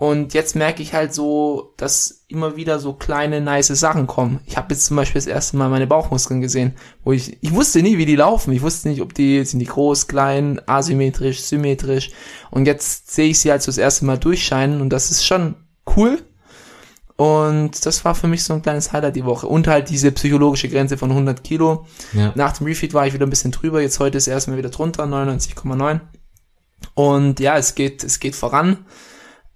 [0.00, 4.40] Und jetzt merke ich halt so, dass immer wieder so kleine, nice Sachen kommen.
[4.46, 6.72] Ich habe jetzt zum Beispiel das erste Mal meine Bauchmuskeln gesehen,
[7.04, 8.50] wo ich, ich wusste nie, wie die laufen.
[8.54, 12.12] Ich wusste nicht, ob die, sind die groß, klein, asymmetrisch, symmetrisch.
[12.50, 15.56] Und jetzt sehe ich sie halt so das erste Mal durchscheinen und das ist schon
[15.94, 16.18] cool.
[17.16, 19.48] Und das war für mich so ein kleines Highlight die Woche.
[19.48, 21.84] Und halt diese psychologische Grenze von 100 Kilo.
[22.14, 22.32] Ja.
[22.36, 23.82] Nach dem Refeed war ich wieder ein bisschen drüber.
[23.82, 26.00] Jetzt heute ist erstmal wieder drunter, 99,9.
[26.94, 28.78] Und ja, es geht, es geht voran.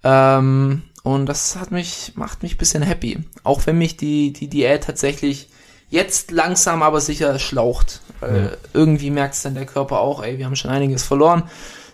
[0.05, 3.19] Ähm, und das hat mich, macht mich ein bisschen happy.
[3.43, 5.49] Auch wenn mich die, die Diät tatsächlich
[5.89, 8.01] jetzt langsam aber sicher schlaucht.
[8.21, 8.51] Weil Ja.
[8.73, 11.43] irgendwie merkt es dann der Körper auch, ey, wir haben schon einiges verloren,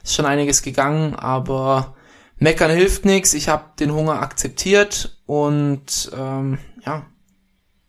[0.04, 1.96] ist schon einiges gegangen, aber
[2.38, 3.34] meckern hilft nichts.
[3.34, 7.06] Ich habe den Hunger akzeptiert und ähm, ja,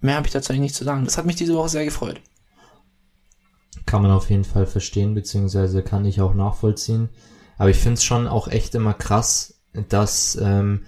[0.01, 1.05] mehr habe ich dazu eigentlich nicht zu sagen.
[1.05, 2.21] Das hat mich diese Woche sehr gefreut.
[3.87, 7.09] Kann man auf jeden Fall verstehen, beziehungsweise kann ich auch nachvollziehen.
[7.59, 9.52] Aber ich finde es schon auch echt immer krass,
[9.89, 10.85] dass ähm,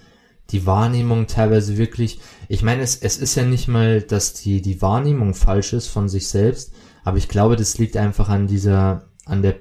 [0.50, 4.82] die Wahrnehmung teilweise wirklich, ich meine, es, es ist ja nicht mal, dass die, die
[4.82, 9.42] Wahrnehmung falsch ist von sich selbst, aber ich glaube, das liegt einfach an dieser, an
[9.42, 9.56] der,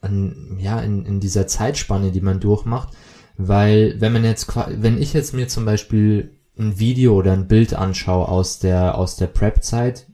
[0.00, 2.90] an, ja, in, in dieser Zeitspanne, die man durchmacht,
[3.38, 7.74] weil wenn man jetzt, wenn ich jetzt mir zum Beispiel ein Video oder ein Bild
[7.74, 10.06] anschaue aus der, aus der Prep-Zeit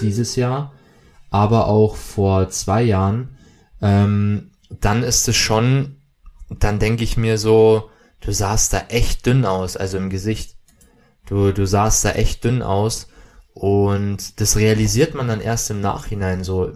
[0.00, 0.72] dieses Jahr,
[1.30, 3.36] aber auch vor zwei Jahren,
[3.80, 5.96] ähm, dann ist es schon,
[6.50, 10.56] dann denke ich mir so, du sahst da echt dünn aus, also im Gesicht.
[11.26, 13.08] Du, du sahst da echt dünn aus
[13.52, 16.72] und das realisiert man dann erst im Nachhinein so.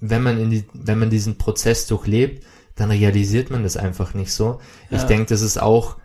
[0.00, 2.44] Wenn man in die, wenn man diesen Prozess durchlebt,
[2.76, 4.60] dann realisiert man das einfach nicht so.
[4.90, 5.06] Ich Ja.
[5.06, 5.96] denke, das ist auch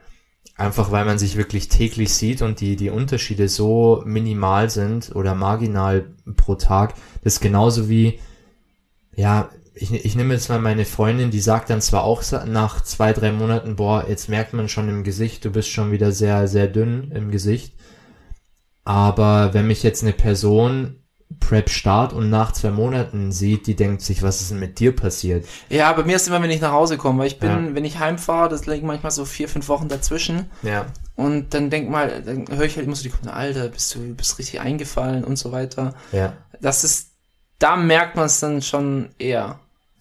[0.56, 5.36] einfach, weil man sich wirklich täglich sieht und die, die Unterschiede so minimal sind oder
[5.36, 6.96] marginal pro Tag.
[7.24, 8.20] Das ist genauso wie,
[9.16, 13.14] ja, ich, ich nehme jetzt mal meine Freundin, die sagt dann zwar auch nach zwei,
[13.14, 16.68] drei Monaten, boah, jetzt merkt man schon im Gesicht, du bist schon wieder sehr, sehr
[16.68, 17.74] dünn im Gesicht.
[18.84, 21.00] Aber wenn mich jetzt eine Person
[21.40, 24.96] Prep start und nach zwei Monaten sieht, die denkt sich, was ist denn mit dir
[24.96, 25.46] passiert?
[25.70, 27.76] Ja, bei mir ist immer, wenn ich nach Hause komme, weil ich bin, Ja.
[27.76, 30.52] wenn ich heimfahre, das liegen manchmal so vier, fünf Wochen dazwischen.
[30.62, 33.96] Ja, Und dann denk mal, dann höre ich halt immer so die Kommentare, Alter, bist
[33.96, 35.96] du bist richtig eingefallen und so weiter.
[36.12, 37.13] ja, Das ist,
[37.60, 39.60] da merkt man es dann schon eher.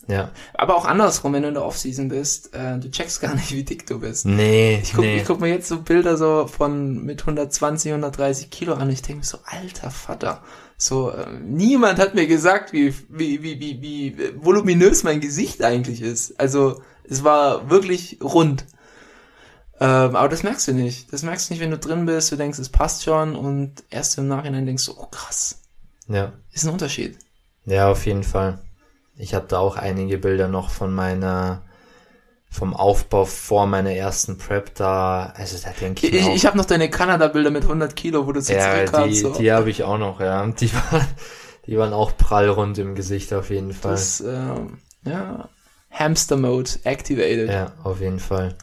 [0.09, 0.31] ja.
[0.55, 3.65] Aber auch andersrum, wenn du in der Offseason bist, äh, du checkst gar nicht, wie
[3.65, 4.27] dick du bist.
[4.27, 5.19] Nee, Ich guck, nee.
[5.19, 9.03] ich guck mir jetzt so Bilder so von mit 120, 130 Kilo an und ich
[9.03, 10.43] denke mir so, alter Vater.
[10.77, 16.03] So, äh, niemand hat mir gesagt, wie, wie, wie, wie, wie voluminös mein Gesicht eigentlich
[16.03, 16.41] ist.
[16.41, 18.67] Also, es war wirklich rund.
[19.83, 21.13] Ähm, aber das merkst du nicht.
[21.13, 24.17] Das merkst du nicht, wenn du drin bist, du denkst, es passt schon und erst
[24.17, 25.61] im Nachhinein denkst du, oh krass,
[26.09, 26.33] ja.
[26.53, 27.19] ist ein Unterschied.
[27.65, 28.59] Ja, auf jeden Fall.
[29.17, 31.63] Ich habe da auch einige Bilder noch von meiner,
[32.51, 36.65] vom Aufbau vor meiner ersten Prep da, also da denke ich, Ich, ich habe noch
[36.65, 39.33] deine Kanada-Bilder mit 100 Kilo, wo du so ja, die, so.
[39.33, 40.47] die habe ich auch noch, ja.
[40.47, 41.07] Die waren,
[41.67, 43.93] die waren auch prallrund im Gesicht auf jeden Fall.
[43.93, 45.49] das, ähm, ja,
[45.91, 47.51] Hamster-Mode activated.
[47.51, 48.55] ja, auf jeden Fall.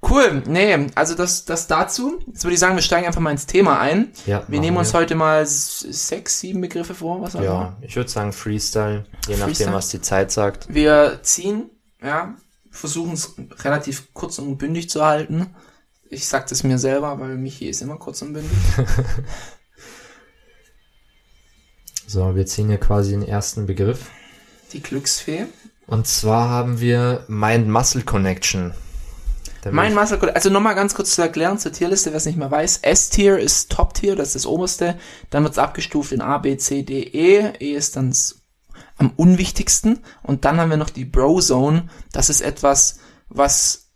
[0.00, 2.20] Cool, nee, also das, das dazu.
[2.26, 4.12] Jetzt würde ich sagen, wir steigen einfach mal ins Thema ein.
[4.26, 7.42] Ja, Wir nehmen uns heute mal sechs, sieben Begriffe vor, was auch.
[7.42, 9.72] Ja, ich würde sagen Freestyle, je nachdem, Freestyle?
[9.72, 10.72] was die Zeit sagt.
[10.72, 12.36] Wir ziehen, ja,
[12.70, 13.34] versuchen es
[13.64, 15.54] relativ kurz und bündig zu halten.
[16.10, 18.56] Ich sag das mir selber, weil Michi ist immer kurz und bündig.
[22.10, 24.06] So, wir ziehen hier quasi den ersten Begriff.
[24.72, 25.44] Die Glücksfee.
[25.86, 28.72] Und zwar haben wir Mind-Muscle Connection.
[29.68, 32.38] Da Mein will Muscle, also nochmal ganz kurz zu erklären zur Tierliste, wer es nicht
[32.38, 32.78] mehr weiß.
[32.82, 34.98] S-Tier ist Top-Tier, das ist das oberste.
[35.30, 37.52] Dann wird es abgestuft in A, B, C, D, E.
[37.58, 38.14] E ist dann
[38.96, 40.00] am unwichtigsten.
[40.22, 41.88] Und dann haben wir noch die Bro-Zone.
[42.12, 43.90] Das ist etwas, was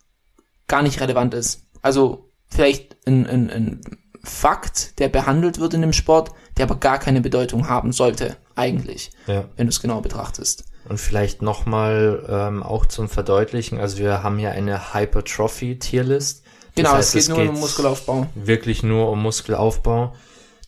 [0.68, 1.62] gar nicht relevant ist.
[1.80, 3.80] Also vielleicht ein, ein, ein
[4.22, 9.11] Fakt, der behandelt wird in dem Sport, der aber gar keine Bedeutung haben sollte, eigentlich,
[9.26, 9.48] ich, ja.
[9.56, 10.64] wenn du es genau betrachtest.
[10.88, 16.42] Und vielleicht nochmal ähm, auch zum Verdeutlichen, also wir haben hier eine Hypertrophy-Tierlist.
[16.74, 18.26] Genau, heißt, es geht nur um Muskelaufbau.
[18.34, 20.14] Wirklich nur um Muskelaufbau.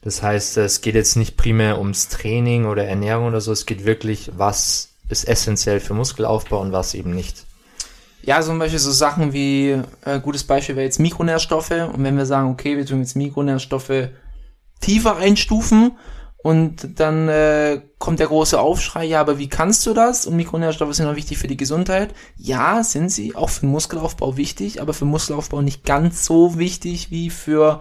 [0.03, 3.87] Das heißt, es geht jetzt nicht primär ums Training oder Ernährung oder so, es geht
[3.87, 7.45] wirklich, was ist essentiell für Muskelaufbau und was eben nicht.
[8.23, 11.71] Ja, zum Beispiel so Sachen wie, äh, gutes Beispiel wäre jetzt Mikronährstoffe.
[11.71, 14.09] Und wenn wir sagen, okay, wir tun jetzt Mikronährstoffe
[14.81, 15.93] tiefer einstufen
[16.45, 20.27] Und dann äh, kommt der große Aufschrei, ja, aber wie kannst du das?
[20.27, 22.15] Und Mikronährstoffe sind auch wichtig für die Gesundheit.
[22.37, 26.59] Ja, sind sie, auch für den Muskelaufbau wichtig, aber für den Muskelaufbau nicht ganz so
[26.59, 27.81] wichtig wie für,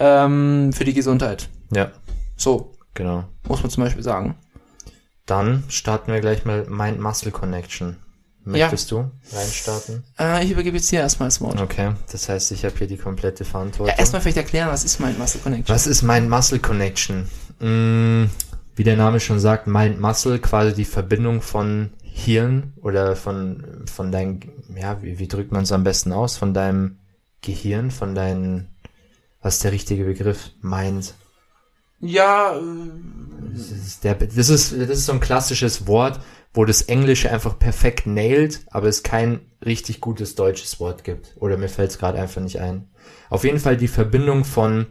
[0.00, 1.48] ähm, für die Gesundheit.
[1.72, 1.92] Ja,
[2.36, 3.22] So, genau.
[3.46, 4.34] muss man zum Beispiel sagen.
[5.24, 7.98] Dann starten wir gleich mal Mind-Muscle Connection.
[8.44, 10.02] Möchtest du reinstarten?
[10.18, 11.60] Äh, ich übergebe jetzt hier erstmal das Wort.
[11.60, 13.94] Okay, das heißt, ich habe hier die komplette Verantwortung.
[13.94, 15.72] Ja, erstmal vielleicht erklären, was ist mein Muscle Connection?
[15.72, 17.28] Was ist Mind-Muscle Connection?
[17.62, 18.24] Mm,
[18.74, 24.40] wie der Name schon sagt, Mind-Muscle, quasi die Verbindung von Hirn oder von, von deinem,
[24.76, 26.36] ja, wie, wie drückt man es am besten aus?
[26.36, 26.98] Von deinem
[27.40, 28.66] Gehirn, von deinem,
[29.40, 30.50] was ist der richtige Begriff?
[30.60, 31.14] Mind.
[32.00, 32.60] Ja, äh,
[33.52, 36.20] Das ist, der, das ist, das ist so ein klassisches Wort,
[36.52, 41.36] wo das Englische einfach perfekt nailt, aber es kein richtig gutes deutsches Wort gibt.
[41.38, 42.88] Oder mir fällt es gerade einfach nicht ein.
[43.30, 44.86] Auf jeden Fall die Verbindung von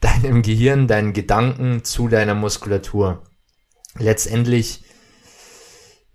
[0.00, 3.22] deinem Gehirn, deinen Gedanken zu deiner Muskulatur.
[3.98, 4.84] Letztendlich,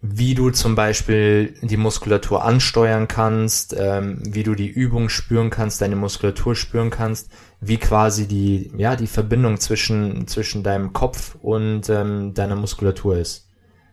[0.02, 5.82] wie du zum Beispiel die Muskulatur ansteuern kannst, ähm, wie du die Übung spüren kannst,
[5.82, 11.90] deine Muskulatur spüren kannst, wie quasi die, ja, die Verbindung zwischen, zwischen deinem Kopf und
[11.90, 13.50] ähm, deiner Muskulatur ist.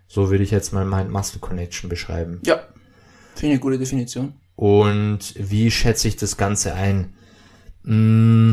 [0.08, 2.40] So würde ich jetzt mal Mind-Muscle Connection beschreiben.
[2.44, 2.60] ja.
[3.34, 4.32] Finde ich eine gute Definition.
[4.54, 7.12] Und wie schätze ich das Ganze ein?
[7.82, 8.52] Mm,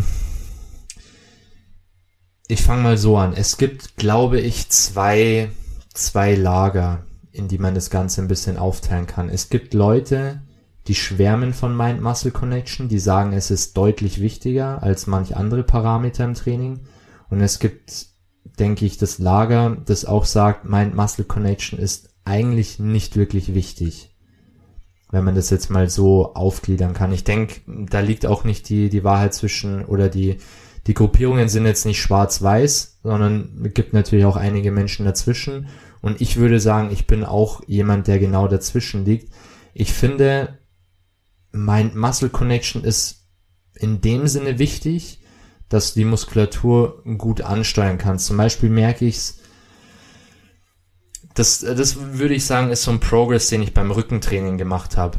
[2.53, 3.33] Ich fange mal so an.
[3.33, 5.49] Es gibt, glaube ich, zwei,
[5.91, 9.27] zwei Lager, in die man das Ganze ein bisschen aufteilen kann.
[9.27, 10.43] Es gibt Leute,
[10.85, 16.25] die schwärmen von Mind-Muscle Connection, die sagen, es ist deutlich wichtiger als manch andere Parameter
[16.25, 16.81] im Training.
[17.31, 18.05] Und es gibt,
[18.59, 24.13] denke ich, das Lager, das auch sagt, Mind-Muscle Connection ist eigentlich nicht wirklich wichtig
[25.13, 27.13] wenn man das jetzt mal so aufgliedern kann.
[27.13, 30.39] Ich denke, da liegt auch nicht die, die Wahrheit zwischen oder die,
[30.87, 35.67] die Gruppierungen sind jetzt nicht schwarz-weiß, sondern es gibt natürlich auch einige Menschen dazwischen.
[36.01, 39.33] Und ich würde sagen, ich bin auch jemand, der genau dazwischen liegt.
[39.73, 40.59] Ich finde,
[41.51, 43.27] mein Muscle Connection ist
[43.75, 45.21] in dem Sinne wichtig,
[45.69, 48.25] dass die Muskulatur gut ansteuern kannst.
[48.25, 49.39] Zum Beispiel merke ich's
[51.33, 55.17] das, das würde ich sagen, ist so ein Progress, den ich beim Rückentraining gemacht habe.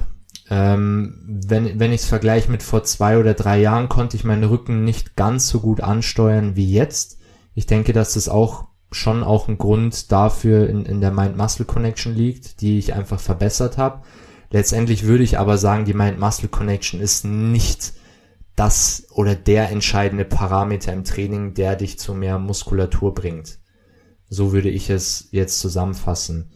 [0.50, 4.44] Ähm, wenn wenn ich es vergleiche mit vor zwei oder drei Jahren, konnte ich meinen
[4.44, 7.18] Rücken nicht ganz so gut ansteuern wie jetzt.
[7.54, 12.60] Ich denke, dass das auch schon auch ein Grund dafür in, in der Mind-Muscle-Connection liegt,
[12.60, 14.02] die ich einfach verbessert habe.
[14.50, 17.94] Letztendlich würde ich aber sagen, die Mind-Muscle-Connection ist nicht
[18.54, 23.58] das oder der entscheidende Parameter im Training, der dich zu mehr Muskulatur bringt.
[24.28, 26.52] So würde ich es jetzt zusammenfassen.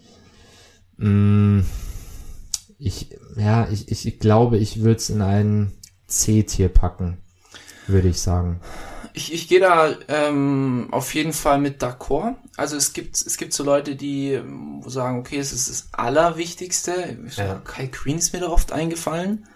[0.96, 1.61] Mm,
[2.79, 5.73] Ich, ja, ich, ich, glaube, ich würde es in ein
[6.07, 7.19] C-Tier packen,
[7.88, 8.61] würde ich sagen.
[9.14, 12.37] Ich, ich gehe da ähm, auf jeden Fall mit d'accord.
[12.57, 17.19] Also es gibt es gibt so Leute, die ähm, sagen, okay, es ist das Allerwichtigste.
[17.37, 17.61] Ja.
[17.64, 19.49] Kai Green ist mir da oft eingefallen,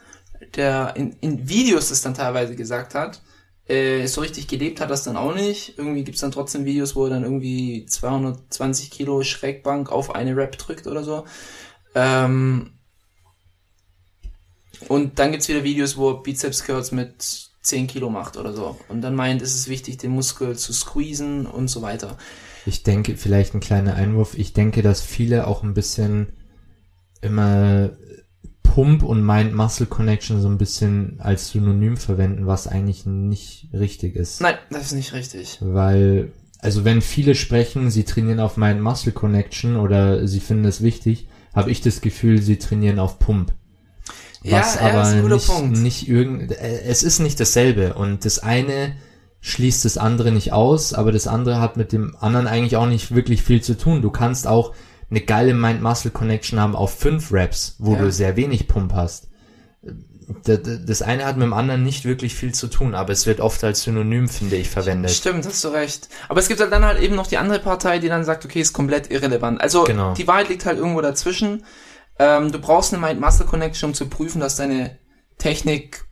[0.56, 3.22] der in, in Videos das dann teilweise gesagt hat.
[3.68, 5.78] Äh, so richtig gelebt hat das dann auch nicht.
[5.78, 10.58] Irgendwie gibt's dann trotzdem Videos, wo er dann irgendwie 220 Kilo Schrägbank auf eine Rap
[10.58, 11.24] drückt oder so.
[11.94, 12.72] Ähm,
[14.88, 18.76] und dann gibt's wieder Videos, wo er Bizeps Curls mit 10 Kilo macht oder so.
[18.88, 22.16] Und dann meint, es ist wichtig, den Muskel zu squeezen und so weiter.
[22.66, 24.36] Ich denke, vielleicht ein kleiner Einwurf.
[24.36, 26.32] Ich denke, dass viele auch ein bisschen
[27.20, 27.90] immer
[28.62, 34.40] Pump und Mind-Muscle-Connection so ein bisschen als Synonym verwenden, was eigentlich nicht richtig ist.
[34.40, 35.58] Nein, das ist nicht richtig.
[35.60, 41.70] Weil, also wenn viele sprechen, sie trainieren auf Mind-Muscle-Connection oder sie finden es wichtig, habe
[41.70, 43.52] ich das Gefühl, sie trainieren auf Pump.
[44.42, 45.78] Ja, Was ja, aber ist ein guter nicht, Punkt.
[45.78, 48.94] nicht irgend, äh, es ist nicht dasselbe und das eine
[49.40, 53.14] schließt das andere nicht aus, aber das andere hat mit dem anderen eigentlich auch nicht
[53.14, 54.00] wirklich viel zu tun.
[54.02, 54.72] Du kannst auch
[55.10, 57.98] eine geile Mind-Muscle-Connection haben auf fünf Reps, wo Ja.
[58.02, 59.28] du sehr wenig Pump hast.
[60.44, 63.62] Das eine hat mit dem anderen nicht wirklich viel zu tun, aber es wird oft
[63.64, 65.10] als Synonym, finde ich, verwendet.
[65.10, 66.08] Stimmt, hast du recht.
[66.28, 68.60] Aber es gibt halt dann halt eben noch die andere Partei, die dann sagt, okay,
[68.60, 69.60] ist komplett irrelevant.
[69.60, 70.14] Also Genau.
[70.14, 71.64] die Wahrheit liegt halt irgendwo dazwischen.
[72.22, 74.96] Ähm, du brauchst eine Mind-Muscle-Connection, um zu prüfen, dass deine
[75.38, 76.04] Technik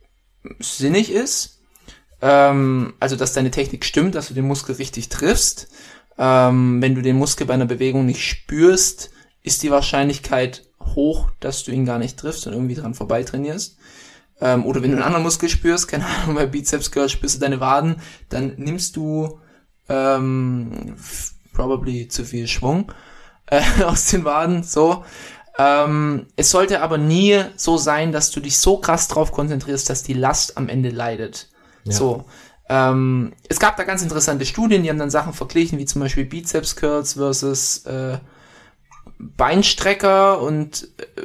[0.59, 1.61] sinnig ist.
[2.21, 5.69] Ähm, also, dass deine Technik stimmt, dass du den Muskel richtig triffst.
[6.17, 11.63] Ähm, wenn du den Muskel bei einer Bewegung nicht spürst, ist die Wahrscheinlichkeit hoch, dass
[11.63, 13.77] du ihn gar nicht triffst und irgendwie dran vorbei trainierst.
[14.41, 17.39] Ähm, oder wenn du einen anderen Muskel spürst, keine Ahnung, bei Bizeps Curl spürst du
[17.39, 19.39] deine Waden, dann nimmst du
[19.87, 20.97] ähm,
[21.53, 22.91] probably zu viel Schwung
[23.45, 25.05] äh, aus den Waden, so.
[25.57, 30.03] Ähm, es sollte aber nie so sein, dass du dich so krass drauf konzentrierst, dass
[30.03, 31.49] die Last am Ende leidet.
[31.83, 31.93] Ja.
[31.93, 32.25] So.
[32.69, 36.25] Ähm, es gab da ganz interessante Studien, die haben dann Sachen verglichen, wie zum Beispiel
[36.25, 38.17] Bizeps Curls versus äh,
[39.19, 41.21] Beinstrecker und äh,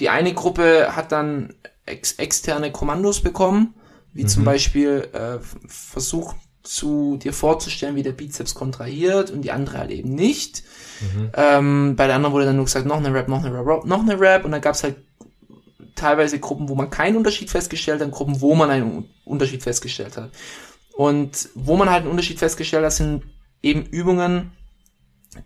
[0.00, 3.74] die eine Gruppe hat dann ex externe Kommandos bekommen,
[4.14, 9.78] wie zum Beispiel äh, versucht zu dir vorzustellen, wie der Bizeps kontrahiert und die andere
[9.78, 10.62] halt eben nicht.
[11.34, 14.00] Ähm, bei der anderen wurde dann nur gesagt, noch eine Rap, noch eine Rap, noch
[14.00, 14.96] eine Rap und dann gab es halt
[15.94, 19.62] teilweise Gruppen, wo man keinen Unterschied festgestellt hat, und Gruppen, wo man einen Un- Unterschied
[19.62, 20.30] festgestellt hat.
[20.94, 23.24] Und wo man halt einen Unterschied festgestellt hat, sind
[23.62, 24.52] eben Übungen,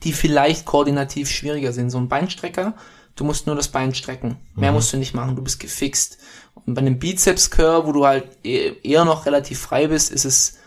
[0.02, 1.90] die vielleicht koordinativ schwieriger sind.
[1.90, 2.74] So ein Beinstrecker,
[3.14, 4.36] du musst nur das Bein strecken.
[4.54, 6.18] Mehr musst du nicht machen, du bist gefixt.
[6.54, 10.24] Und bei einem Bizeps Curl, wo du halt e- eher noch relativ frei bist, ist
[10.24, 10.58] es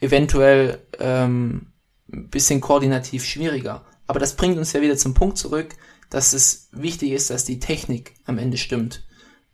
[0.00, 1.72] eventuell ähm,
[2.12, 3.84] ein bisschen koordinativ schwieriger.
[4.06, 5.74] Aber das bringt uns ja wieder zum Punkt zurück,
[6.10, 9.04] dass es wichtig ist, dass die Technik am Ende stimmt.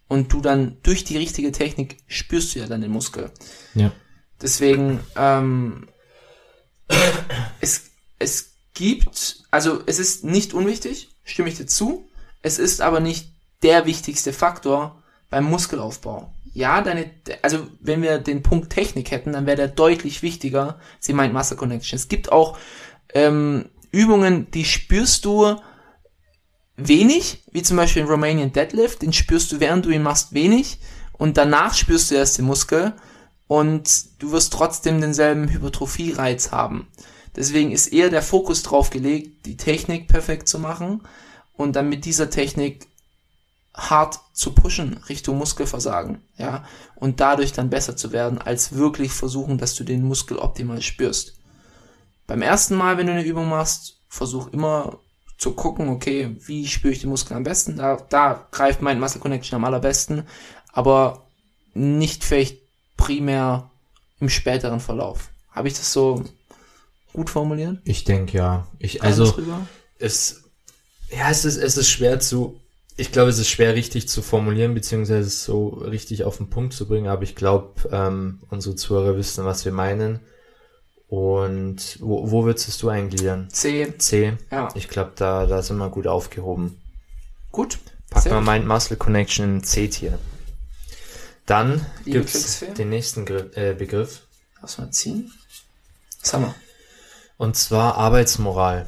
[0.08, 3.30] Und du dann durch die richtige Technik spürst du ja dann den Muskel.
[3.74, 3.92] Ja.
[4.42, 5.88] Deswegen, ähm,
[7.60, 12.08] es, es gibt, also es ist nicht unwichtig, stimme ich dir zu.
[12.42, 16.34] Es ist aber nicht der wichtigste Faktor beim Muskelaufbau.
[16.52, 17.10] Ja, deine,
[17.42, 20.80] also wenn wir den Punkt Technik hätten, dann wäre der deutlich wichtiger.
[20.98, 21.96] Sie meint Muscle Connection.
[21.96, 22.58] Es gibt auch
[23.14, 25.56] ähm, Übungen, die spürst du
[26.76, 30.78] wenig, wie zum Beispiel den Romanian Deadlift, den spürst du, während du ihn machst, wenig
[31.12, 32.94] und danach spürst du erst den Muskel
[33.46, 36.88] und du wirst trotzdem denselben Hypertrophie-Reiz haben.
[37.36, 41.02] Deswegen ist eher der Fokus drauf gelegt, die Technik perfekt zu machen
[41.52, 42.86] und dann mit dieser Technik
[43.88, 46.64] hart zu pushen Richtung Muskelversagen, ja,
[46.96, 51.38] und dadurch dann besser zu werden, als wirklich versuchen, dass du den Muskel optimal spürst.
[52.26, 54.98] Beim ersten Mal, wenn du eine Übung machst, versuch immer
[55.38, 57.76] zu gucken, okay, wie spüre ich den Muskel am besten?
[57.76, 60.24] Da, da greift mein Muscle Connection am allerbesten,
[60.72, 61.26] aber
[61.72, 62.58] nicht vielleicht
[62.98, 63.70] primär
[64.18, 65.30] im späteren Verlauf.
[65.50, 66.24] Habe ich das so
[67.14, 67.78] gut formuliert?
[67.84, 68.66] Ich denke ja.
[68.78, 69.34] Ich, also,
[69.98, 70.44] es,
[71.10, 72.59] ja, es ist, es ist schwer zu,
[73.00, 76.74] ich glaube, es ist schwer richtig zu formulieren, beziehungsweise es so richtig auf den Punkt
[76.74, 80.20] zu bringen, aber ich glaube, ähm, unsere Zuhörer wissen, was wir meinen.
[81.08, 83.48] Und wo, wo würdest du eingliedern?
[83.50, 83.94] C.
[83.98, 84.34] C.
[84.50, 84.68] Ja.
[84.74, 86.80] Ich glaube, da, da sind wir gut aufgehoben.
[87.50, 87.78] Gut.
[88.10, 88.40] Packen wir.
[88.40, 90.18] Mind Muscle Connection in C-Tier.
[91.46, 92.74] Dann gibt's Glücksfee.
[92.74, 94.22] den nächsten Gri äh, Begriff.
[94.60, 95.32] Lass mal ziehen.
[96.20, 96.54] Was haben wir?
[97.38, 98.86] Und zwar Arbeitsmoral.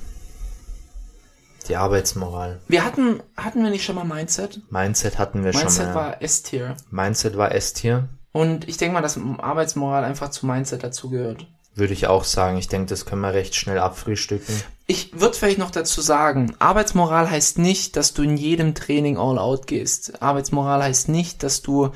[1.73, 2.61] Die Arbeitsmoral.
[2.69, 4.61] Wir hatten, hatten wir nicht schon mal Mindset?
[4.71, 5.95] Mindset hatten wir Mindset schon mal.
[5.95, 6.77] war S-Tier.
[6.91, 8.11] Mindset war S-Tier.
[8.31, 11.47] Und ich denke mal, dass Arbeitsmoral einfach zu Mindset dazugehört.
[11.75, 12.59] Würde ich auch sagen.
[12.59, 14.55] Ich denke, das können wir recht schnell abfrühstücken.
[14.87, 19.39] Ich würde vielleicht noch dazu sagen, Arbeitsmoral heißt nicht, dass du in jedem Training all
[19.39, 20.21] out gehst.
[20.21, 21.93] Arbeitsmoral heißt nicht, dass du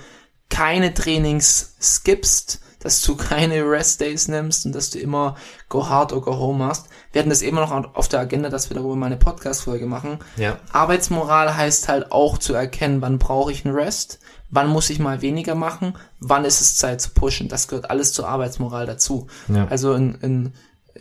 [0.49, 5.37] keine Trainings skippst, dass du keine Rest Days nimmst und dass du immer
[5.69, 6.87] go hard or go home machst.
[7.13, 10.19] Wir hatten das immer noch auf der Agenda, dass wir darüber mal eine Podcast-Folge machen.
[10.37, 10.59] Ja.
[10.73, 14.19] Arbeitsmoral heißt halt auch zu erkennen, wann brauche ich einen Rest,
[14.51, 17.49] wann muss ich mal weniger machen, wann ist es Zeit zu pushen.
[17.49, 19.29] Das gehört alles zur Arbeitsmoral dazu.
[19.49, 19.67] Ja.
[19.69, 20.53] Also in, in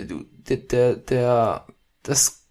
[0.07, 1.65] du- der, der, der
[2.03, 2.41] das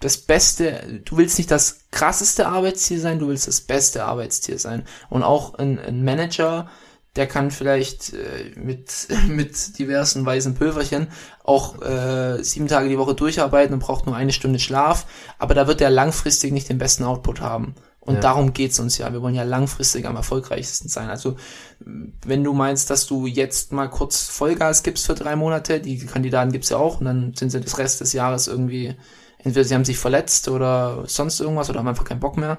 [0.00, 4.84] das beste, du willst nicht das krasseste Arbeitsziel sein, du willst das beste Arbeitsziel sein.
[5.08, 6.68] Und auch ein, ein Manager,
[7.16, 11.08] der kann vielleicht äh, mit, mit diversen weißen Pülverchen
[11.44, 15.06] auch äh, sieben Tage die Woche durcharbeiten und braucht nur eine Stunde Schlaf,
[15.38, 17.74] aber da wird er langfristig nicht den besten Output haben.
[18.00, 18.20] Und Ja.
[18.20, 19.10] darum geht's uns ja.
[19.14, 21.08] Wir wollen ja langfristig am erfolgreichsten sein.
[21.08, 21.36] Also
[21.80, 26.52] wenn du meinst, dass du jetzt mal kurz Vollgas gibst für drei Monate, die Kandidaten
[26.52, 28.94] gibt's ja auch, und dann sind sie das Rest des Jahres irgendwie,
[29.38, 32.58] entweder sie haben sich verletzt oder sonst irgendwas oder haben einfach keinen Bock mehr.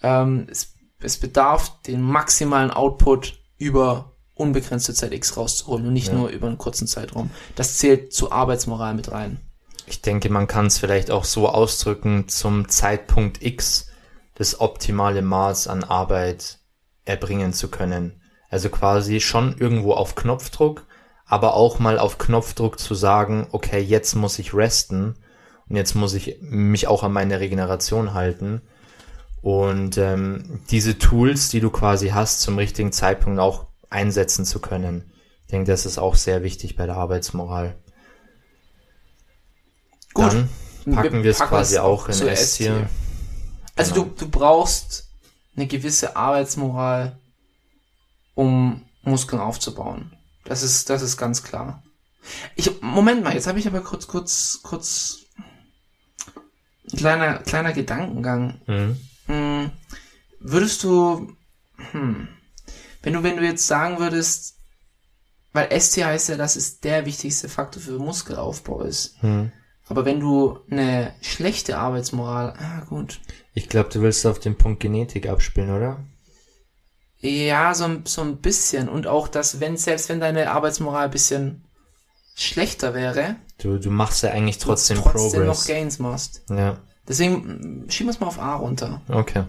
[0.00, 6.14] Ähm, es, es bedarf den maximalen Output über unbegrenzte Zeit X rauszuholen und nicht Ja.
[6.14, 7.30] nur über einen kurzen Zeitraum.
[7.54, 9.40] Das zählt zur Arbeitsmoral mit rein.
[9.86, 13.88] Ich denke, man kann es vielleicht auch so ausdrücken, zum Zeitpunkt X
[14.34, 16.58] das optimale Maß an Arbeit
[17.04, 18.20] erbringen zu können.
[18.48, 20.86] Also quasi schon irgendwo auf Knopfdruck,
[21.26, 25.14] aber auch mal auf Knopfdruck zu sagen, okay, jetzt muss ich resten
[25.68, 28.62] und jetzt muss ich mich auch an meine Regeneration halten.
[29.44, 35.12] Und ähm, diese Tools, die du quasi hast, zum richtigen Zeitpunkt auch einsetzen zu können.
[35.42, 37.76] Ich denke, das ist auch sehr wichtig bei der Arbeitsmoral.
[40.14, 40.32] Gut.
[40.32, 42.88] Dann packen wir es quasi auch in S-Tier.
[43.76, 44.06] Also Genau.
[44.06, 45.10] du, du brauchst
[45.54, 47.18] eine gewisse Arbeitsmoral,
[48.34, 50.16] um Muskeln aufzubauen.
[50.44, 51.82] Das ist, das ist ganz klar.
[52.56, 55.18] Ich, Moment mal, jetzt habe ich aber kurz, kurz, kurz,
[56.90, 58.62] ein kleiner, kleiner Gedankengang.
[58.66, 58.96] Mhm.
[59.26, 59.70] Hm,
[60.40, 61.34] würdest du,
[61.92, 62.28] hm,
[63.02, 64.54] wenn du, wenn du jetzt sagen würdest,
[65.52, 69.16] weil ST heißt ja, dass es der wichtigste Faktor für Muskelaufbau ist.
[69.20, 69.52] Hm.
[69.86, 73.20] Aber wenn du eine schlechte Arbeitsmoral, ah gut,
[73.54, 76.02] Ich glaube, du willst auf den Punkt Genetik abspielen, oder?
[77.20, 81.10] ja, so, ein- so ein bisschen und auch, dass wenn, selbst wenn deine Arbeitsmoral ein
[81.10, 81.64] bisschen
[82.34, 85.66] schlechter wäre, Du, du machst ja eigentlich trotzdem, du trotzdem noch Progress.
[85.66, 86.42] Gains machst.
[86.50, 89.02] Ja, Deswegen schieben wir es mal auf A runter.
[89.08, 89.44] okay.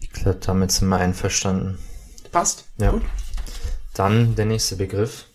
[0.00, 1.78] Ich glaube, damit sind wir einverstanden.
[2.30, 2.64] Passt?
[2.78, 2.92] Ja.
[2.92, 3.02] Gut.
[3.94, 5.26] Dann der nächste Begriff.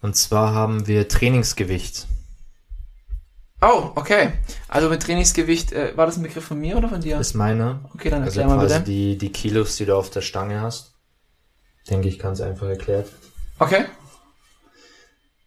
[0.00, 2.06] Und zwar haben wir Trainingsgewicht.
[3.62, 4.32] Oh, okay.
[4.68, 7.18] Also mit Trainingsgewicht, äh, war das ein Begriff von mir oder von dir?
[7.18, 7.88] Ist meiner.
[7.94, 8.90] Okay, dann Also erklär mal quasi bitte.
[8.90, 10.92] die, die Kilos, die du auf der Stange hast.
[11.88, 13.08] Denke ich, ganz einfach erklärt.
[13.58, 13.86] Okay.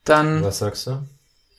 [0.03, 1.05] Dann Was sagst du?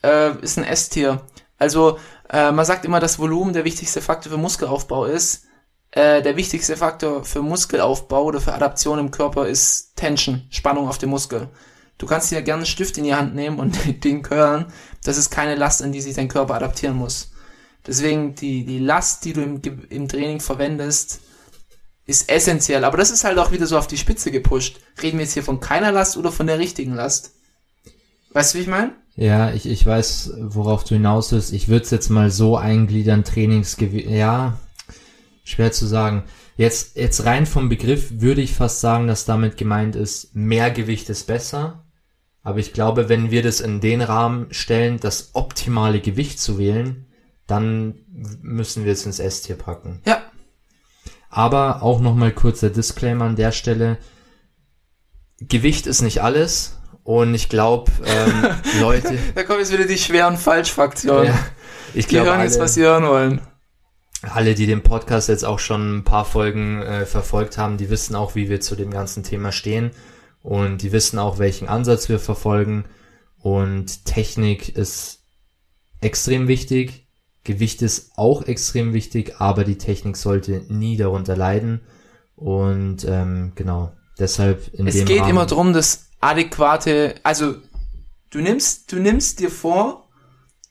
[0.03, 1.21] Äh, ist ein S-Tier.
[1.57, 5.45] Also äh, man sagt immer, dass Volumen der wichtigste Faktor für Muskelaufbau ist.
[5.91, 10.99] Äh, der wichtigste Faktor für Muskelaufbau oder für Adaption im Körper ist Tension, Spannung auf
[10.99, 11.49] dem Muskel.
[11.97, 14.67] Du kannst dir gerne einen Stift in die Hand nehmen und den curlen.
[15.03, 17.31] Das ist keine Last, an die sich dein Körper adaptieren muss.
[17.85, 21.21] Deswegen die, die Last, die du im, im Training verwendest,
[22.05, 22.83] ist essentiell.
[22.83, 24.79] Aber das ist halt auch wieder so auf die Spitze gepusht.
[25.01, 27.33] Reden wir jetzt hier von keiner Last oder von der richtigen Last?
[28.31, 28.93] Weißt du, wie ich meine?
[29.19, 31.51] Ja, ich, ich weiß, worauf du hinaus willst.
[31.51, 34.09] Ich würde es jetzt mal so eingliedern, Trainingsgewicht.
[34.09, 34.57] Ja,
[35.43, 36.23] schwer zu sagen.
[36.55, 41.09] Jetzt, jetzt rein vom Begriff würde ich fast sagen, dass damit gemeint ist, mehr Gewicht
[41.09, 41.83] ist besser.
[42.43, 47.05] Aber ich glaube, wenn wir das in den Rahmen stellen, das optimale Gewicht zu wählen,
[47.45, 47.95] dann
[48.41, 50.01] müssen wir es ins S-Tier packen.
[50.05, 50.21] Ja,
[51.29, 53.97] Aber auch nochmal kurzer Disclaimer an der Stelle.
[55.41, 56.78] Gewicht ist nicht alles.
[57.09, 58.49] Und ich glaube, ähm,
[58.81, 61.25] Leute, Da kommen jetzt wieder die schweren Falschfraktionen.
[61.25, 61.39] ja,
[61.95, 63.41] ich die glaube, hören jetzt, alle, was sie hören wollen.
[64.21, 68.15] alle, die den Podcast jetzt auch schon ein paar Folgen äh, verfolgt haben, die wissen
[68.15, 69.89] auch, wie wir zu dem ganzen Thema stehen.
[70.43, 72.85] Und die wissen auch, welchen Ansatz wir verfolgen.
[73.39, 75.23] Und Technik ist
[76.01, 77.07] extrem wichtig.
[77.43, 81.81] Gewicht ist auch extrem wichtig, aber die Technik sollte nie darunter leiden.
[82.35, 87.55] Und ähm, genau, deshalb in Es dem geht Rahmen, immer drum, das adäquate, also
[88.29, 90.07] du nimmst, du nimmst dir vor,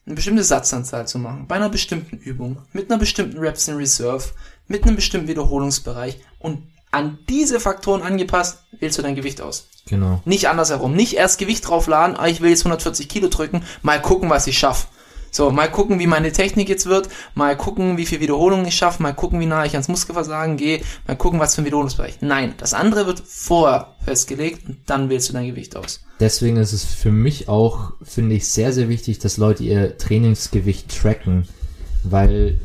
[0.06, 4.24] eine bestimmte Satzanzahl zu machen, bei einer bestimmten Übung, mit einer bestimmten Reps in Reserve,
[4.66, 9.68] mit einem bestimmten Wiederholungsbereich und an diese Faktoren angepasst, wählst du dein Gewicht aus.
[9.86, 10.22] Genau.
[10.24, 10.94] Nicht andersherum.
[10.94, 14.58] Nicht erst Gewicht draufladen, ah, ich will jetzt 140 Kilo drücken, mal gucken, was ich
[14.58, 14.86] schaffe.
[15.30, 19.02] So, mal gucken, wie meine Technik jetzt wird, mal gucken, wie viel Wiederholungen ich schaffe,
[19.02, 22.18] mal gucken, wie nah ich ans Muskelversagen gehe, mal gucken, was für ein Wiederholungsbereich.
[22.20, 26.04] Nein, das andere wird vorher festgelegt und dann wählst du dein Gewicht aus.
[26.20, 31.00] Deswegen ist es für mich auch, finde ich, sehr, sehr wichtig, dass Leute ihr Trainingsgewicht
[31.00, 31.46] tracken,
[32.02, 32.60] weil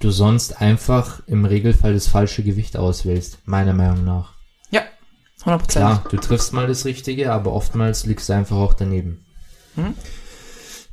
[0.00, 4.34] du sonst einfach im Regelfall das falsche Gewicht auswählst, meiner Meinung nach.
[4.70, 4.82] Ja,
[5.44, 5.66] 100%.
[5.68, 9.24] Klar, du triffst mal das Richtige, aber oftmals liegst du einfach auch daneben.
[9.76, 9.94] Mhm.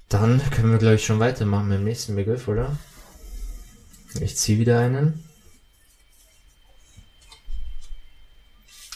[0.09, 2.77] Dann können wir, glaube ich, schon weitermachen mit dem nächsten Begriff, oder?
[4.19, 5.23] Ich ziehe wieder einen.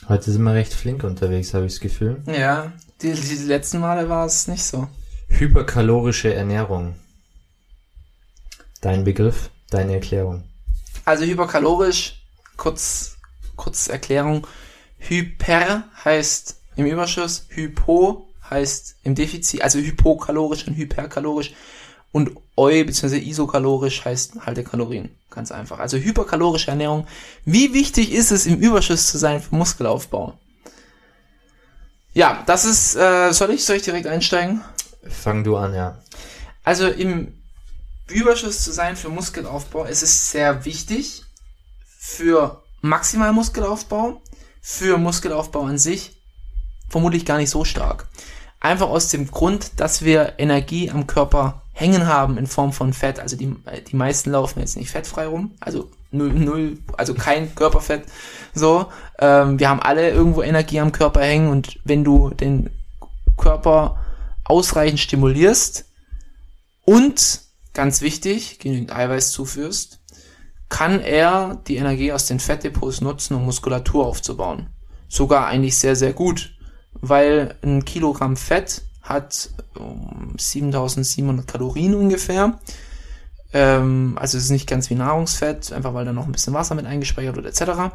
[0.08, 2.24] Heute sind wir recht flink unterwegs, habe ich das Gefühl.
[2.26, 4.88] Ja, die, die letzten Male war es nicht so.
[5.28, 6.96] Hyperkalorische Ernährung.
[8.82, 10.50] Dein Begriff, deine Erklärung.
[11.06, 12.24] Also hyperkalorisch,
[12.56, 13.18] kurz,
[13.56, 14.48] kurz Erklärung.
[14.98, 21.54] Hyper heißt im Überschuss, Hypo heißt im Defizit, also hypokalorisch und hyperkalorisch.
[22.12, 23.18] Und Eu bzw.
[23.18, 25.16] isokalorisch heißt halte Kalorien.
[25.30, 25.80] Ganz einfach.
[25.80, 27.08] Also hyperkalorische Ernährung.
[27.46, 30.38] Wie wichtig ist es, im Überschuss zu sein für Muskelaufbau?
[32.14, 34.62] Ja, das ist, äh, soll ich, soll ich direkt einsteigen?
[35.08, 36.02] Fang du an, ja.
[36.64, 37.34] Also im
[38.08, 41.24] Überschuss zu sein für Muskelaufbau, es ist sehr wichtig
[42.00, 44.22] für maximal Muskelaufbau,
[44.62, 46.20] für Muskelaufbau an sich
[46.90, 48.08] vermutlich gar nicht so stark.
[48.60, 53.20] Einfach aus dem Grund, dass wir Energie am Körper hängen haben in Form von Fett.
[53.20, 53.56] Also die,
[53.90, 58.04] die meisten laufen jetzt nicht fettfrei rum, also null, null, also kein Körperfett.
[58.54, 58.88] So,
[59.18, 62.70] ähm, wir haben alle irgendwo Energie am Körper hängen und wenn du den
[63.38, 63.98] Körper
[64.44, 65.86] ausreichend stimulierst
[66.84, 67.42] und
[67.74, 70.00] ganz wichtig, genügend Eiweiß zuführst,
[70.68, 74.68] kann er die Energie aus den Fettdepots nutzen, um Muskulatur aufzubauen.
[75.08, 76.52] Sogar eigentlich sehr, sehr gut,
[77.02, 82.60] weil ein Kilogramm Fett hat um, 7700 Kalorien ungefähr.
[83.54, 86.76] Ähm, also es ist nicht ganz wie Nahrungsfett, einfach weil da noch ein bisschen Wasser
[86.76, 87.94] mit eingespeichert wird etc.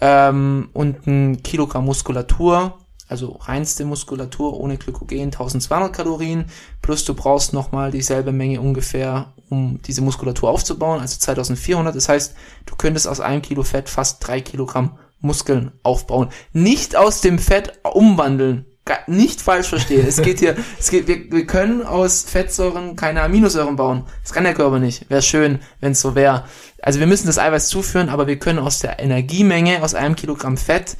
[0.00, 2.78] Ähm, und ein Kilogramm Muskulatur
[3.10, 6.44] also reinste Muskulatur ohne Glykogen 1200 Kalorien,
[6.80, 11.94] plus du brauchst nochmal dieselbe Menge ungefähr, um diese Muskulatur aufzubauen, also 2400.
[11.94, 12.34] Das heißt,
[12.66, 16.28] du könntest aus einem Kilo Fett fast drei Kilogramm Muskeln aufbauen.
[16.52, 18.66] Nicht aus dem Fett umwandeln.
[19.06, 20.04] Nicht falsch verstehen.
[20.06, 24.04] Es geht hier, es geht, wir, wir können aus Fettsäuren keine Aminosäuren bauen.
[24.22, 25.08] Das kann der Körper nicht.
[25.08, 26.44] Wäre schön, wenn es so wäre.
[26.82, 30.56] Also wir müssen das Eiweiß zuführen, aber wir können aus der Energiemenge, aus einem Kilogramm
[30.56, 30.96] Fett,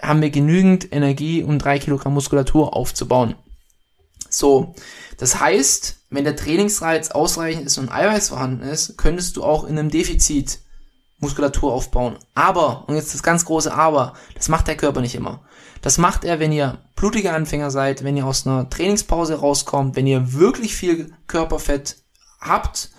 [0.00, 3.34] haben wir genügend Energie, um drei Kilogramm Muskulatur aufzubauen.
[4.30, 4.74] So,
[5.18, 9.78] das heißt, wenn der Trainingsreiz ausreichend ist und Eiweiß vorhanden ist, könntest du auch in
[9.78, 10.60] einem Defizit
[11.24, 12.16] Muskulatur aufbauen.
[12.34, 15.40] Aber, und jetzt das ganz große Aber, das macht der Körper nicht immer.
[15.82, 20.06] Das macht er, wenn ihr blutige Anfänger seid, wenn ihr aus einer Trainingspause rauskommt, wenn
[20.06, 21.96] ihr wirklich viel Körperfett
[22.40, 22.90] habt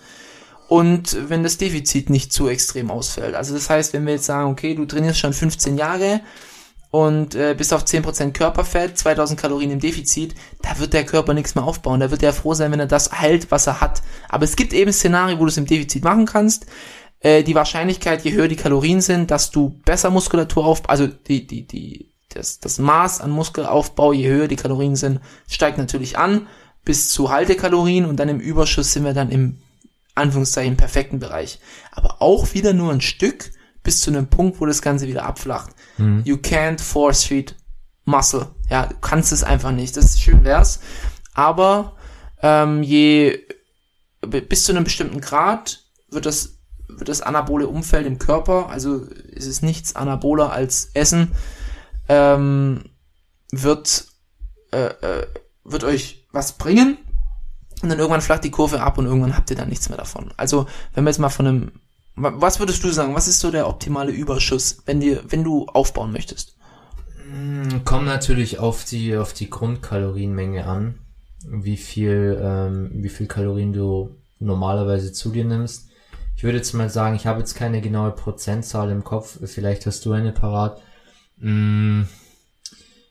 [0.68, 3.34] und wenn das Defizit nicht zu extrem ausfällt.
[3.34, 6.20] Also das heißt, wenn wir jetzt sagen, okay, du trainierst schon 15 Jahre
[6.90, 11.54] und äh, bist auf 10% Körperfett, 2000 Kalorien im Defizit, da wird der Körper nichts
[11.54, 12.00] mehr aufbauen.
[12.00, 14.02] Da wird er froh sein, wenn er das hält, was er hat.
[14.28, 16.66] Aber es gibt eben Szenarien, wo du es im Defizit machen kannst.
[17.20, 21.46] Äh, die Wahrscheinlichkeit, je höher die Kalorien sind, dass du besser Muskulatur auf, also die,
[21.46, 26.46] die, die, das, das Maß an Muskelaufbau, je höher die Kalorien sind, steigt natürlich an
[26.84, 29.58] bis zu Haltekalorien und dann im Überschuss sind wir dann im
[30.14, 31.58] Anführungszeichen perfekten Bereich.
[31.90, 33.50] Aber auch wieder nur ein Stück
[33.82, 35.70] bis zu einem Punkt, wo das Ganze wieder abflacht.
[36.24, 37.54] You can't force feed
[38.04, 38.48] muscle.
[38.70, 39.96] Ja, du kannst es einfach nicht.
[39.96, 40.80] Das ist schön wär's.
[41.34, 41.96] Aber
[42.40, 43.40] ähm, je
[44.20, 46.55] bis zu einem bestimmten Grad wird das
[47.04, 51.32] das anabole Umfeld im Körper, also ist es nichts anaboler als Essen,
[52.08, 52.84] ähm,
[53.52, 54.06] wird
[54.72, 55.26] äh, äh,
[55.64, 56.98] wird euch was bringen
[57.82, 60.32] und dann irgendwann flacht die Kurve ab und irgendwann habt ihr dann nichts mehr davon.
[60.36, 61.72] Also wenn wir jetzt mal von einem
[62.14, 63.14] wa- was würdest du sagen?
[63.14, 66.56] Was ist so der optimale Überschuss, wenn dir, wenn du aufbauen möchtest?
[67.84, 71.00] Kommt natürlich auf die, auf die Grundkalorienmenge an,
[71.48, 75.88] wie viel, ähm, wie viel Kalorien du normalerweise zu dir nimmst.
[76.36, 80.04] Ich würde jetzt mal sagen, ich habe jetzt keine genaue Prozentzahl im Kopf, vielleicht hast
[80.04, 80.82] du eine parat.
[81.38, 82.02] Mm,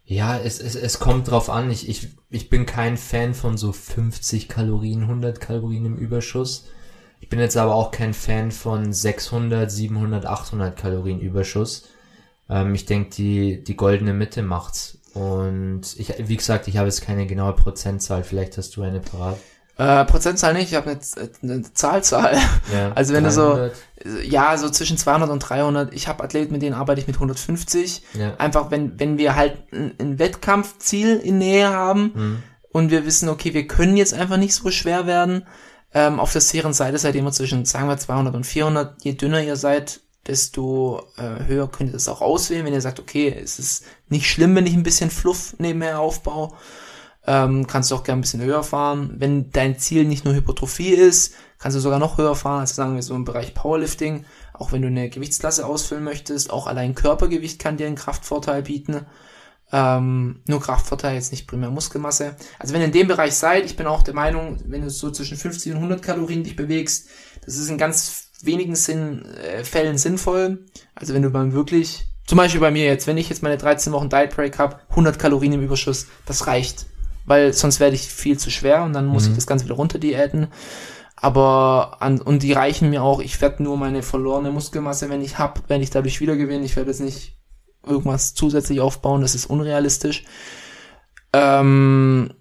[0.06, 1.72] ja, es, es, es kommt drauf an.
[1.72, 6.66] Ich, ich, ich bin kein Fan von so 50 Kalorien, 100 Kalorien im Überschuss.
[7.20, 11.90] Ich bin jetzt aber auch kein Fan von 600, 700, 800 Kalorien Überschuss.
[12.48, 15.00] Ähm, ich denke, die, die goldene Mitte macht's.
[15.16, 18.24] Und ich, wie gesagt, ich habe jetzt keine genaue Prozentzahl.
[18.24, 19.40] Vielleicht hast du eine parat.
[19.78, 22.38] Äh, Prozentzahl nicht, ich habe eine, Z- eine Zahlzahl.
[22.74, 23.74] Ja, Also wenn du so, 300.
[24.24, 25.94] ja, so zwischen 200 und 300.
[25.94, 28.02] Ich habe Athleten, mit denen arbeite ich mit 150.
[28.14, 28.36] Ja.
[28.38, 32.44] Einfach, wenn, wenn wir halt ein, ein Wettkampfziel in Nähe haben Mhm.
[32.72, 35.46] und wir wissen, okay, wir können jetzt einfach nicht so schwer werden.
[35.94, 39.04] Ähm, auf der sicheren Seite seid ihr immer zwischen, sagen wir, 200 und 400.
[39.04, 42.66] Je dünner ihr seid, desto äh, höher könnt ihr das auch auswählen.
[42.66, 46.54] Wenn ihr sagt, okay, es ist nicht schlimm, wenn ich ein bisschen Fluff nebenher aufbaue,
[47.28, 49.16] ähm, kannst du auch gerne ein bisschen höher fahren.
[49.18, 52.96] Wenn dein Ziel nicht nur Hypertrophie ist, kannst du sogar noch höher fahren, also sagen
[52.96, 54.26] wir so im Bereich Powerlifting.
[54.54, 59.06] Auch wenn du eine Gewichtsklasse ausfüllen möchtest, auch allein Körpergewicht kann dir einen Kraftvorteil bieten.
[59.72, 62.36] Ähm, nur Kraftvorteil, jetzt nicht primär Muskelmasse.
[62.60, 65.10] Also wenn ihr in dem Bereich seid, ich bin auch der Meinung, wenn du so
[65.12, 67.10] zwischen 50 und 100 Kalorien dich bewegst,
[67.44, 70.66] das ist in ganz wenigen Sinn, äh, Fällen sinnvoll.
[70.94, 73.92] Also wenn du beim wirklich, zum Beispiel bei mir jetzt, wenn ich jetzt meine 13
[73.92, 76.86] Wochen Diet Break habe, 100 Kalorien im Überschuss, das reicht.
[77.26, 79.98] Weil sonst werde ich viel zu schwer und dann muss ich das Ganze wieder runter
[79.98, 80.48] diäten.
[81.16, 85.40] Aber an, und die reichen mir auch, ich werde nur meine verlorene Muskelmasse, wenn ich
[85.40, 86.66] hab, wenn ich dadurch wieder gewinne.
[86.66, 87.38] Ich werde jetzt nicht
[87.86, 90.24] irgendwas zusätzlich aufbauen, das ist unrealistisch.
[91.34, 92.32] Ähm,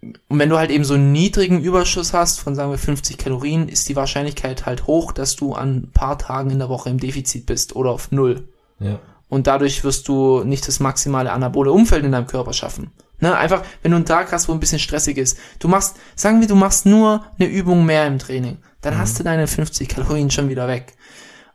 [0.00, 3.68] und wenn du halt eben so einen niedrigen Überschuss hast von sagen wir 50 Kalorien,
[3.68, 7.00] ist die Wahrscheinlichkeit halt hoch, dass du an ein paar Tagen in der Woche im
[7.00, 8.48] Defizit bist oder auf Null.
[8.78, 9.00] Ja.
[9.28, 12.92] Und dadurch wirst du nicht das maximale anabole Umfeld in deinem Körper schaffen.
[13.20, 15.38] Ne, einfach, wenn du einen Tag hast, wo ein bisschen stressig ist.
[15.58, 18.58] Du machst, sagen wir, du machst nur eine Übung mehr im Training.
[18.80, 20.96] Dann hast du deine 50 Kalorien schon wieder weg.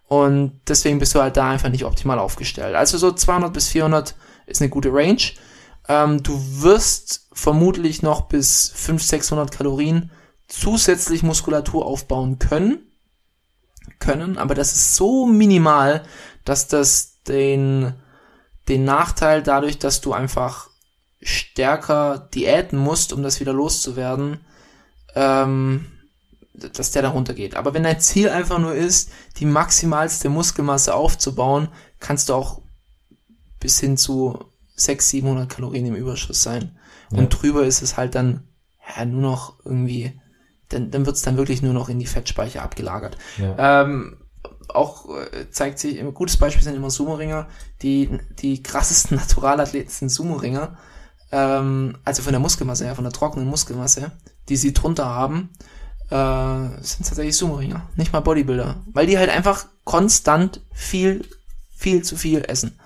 [0.07, 2.76] Und deswegen bist du halt da einfach nicht optimal aufgestellt.
[2.76, 4.14] Also so 200 bis 400
[4.45, 5.22] ist eine gute Range.
[5.88, 10.11] Ähm, du wirst vermutlich noch bis 500, 600 Kalorien
[10.47, 12.89] zusätzlich Muskulatur aufbauen können.
[13.99, 16.03] Können, aber das ist so minimal,
[16.45, 17.93] dass das den,
[18.68, 20.70] den Nachteil dadurch, dass du einfach
[21.24, 24.40] stärker diäten musst, um das wieder loszuwerden,
[25.16, 25.86] ähm,
[26.54, 27.56] dass der da runtergeht.
[27.56, 31.70] Aber wenn dein Ziel einfach nur ist, die maximalste Muskelmasse aufzubauen,
[32.00, 32.62] kannst du auch
[33.60, 34.46] bis hin zu
[34.76, 36.78] 600, 700 Kalorien im Überschuss sein.
[37.12, 38.48] Und drüber ist es halt dann
[38.98, 40.20] ja, nur noch irgendwie,
[40.70, 43.18] dann, dann wird's dann wirklich nur noch in die Fettspeicher abgelagert.
[43.38, 43.84] Ja.
[43.84, 44.18] Ähm,
[44.70, 47.48] auch äh, zeigt sich, ein gutes Beispiel sind immer Sumo-Ringer.
[47.82, 50.78] Die, die krassesten Naturalathleten sind Sumo-Ringer.
[51.34, 54.12] Ähm, also von der Muskelmasse her, von der trockenen Muskelmasse,
[54.50, 55.50] die sie drunter haben,
[56.10, 57.90] äh, sind tatsächlich Sumo-Ringer.
[57.96, 58.76] Nicht mal Bodybuilder.
[58.94, 61.26] Weil die halt einfach konstant viel,
[61.76, 62.78] viel zu viel essen.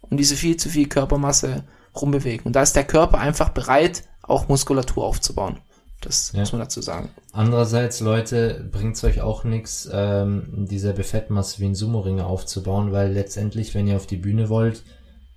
[0.00, 1.62] Und diese viel zu viel Körpermasse
[1.94, 2.44] rumbewegen.
[2.46, 5.58] Und da ist der Körper einfach bereit, auch Muskulatur aufzubauen.
[6.00, 6.40] Das Ja.
[6.40, 7.10] muss man dazu sagen.
[7.32, 13.74] Andererseits, Leute, bringt's euch auch nichts, ähm, dieselbe Fettmasse wie ein Sumo-Ringer aufzubauen, weil letztendlich,
[13.74, 14.82] wenn ihr auf die Bühne wollt,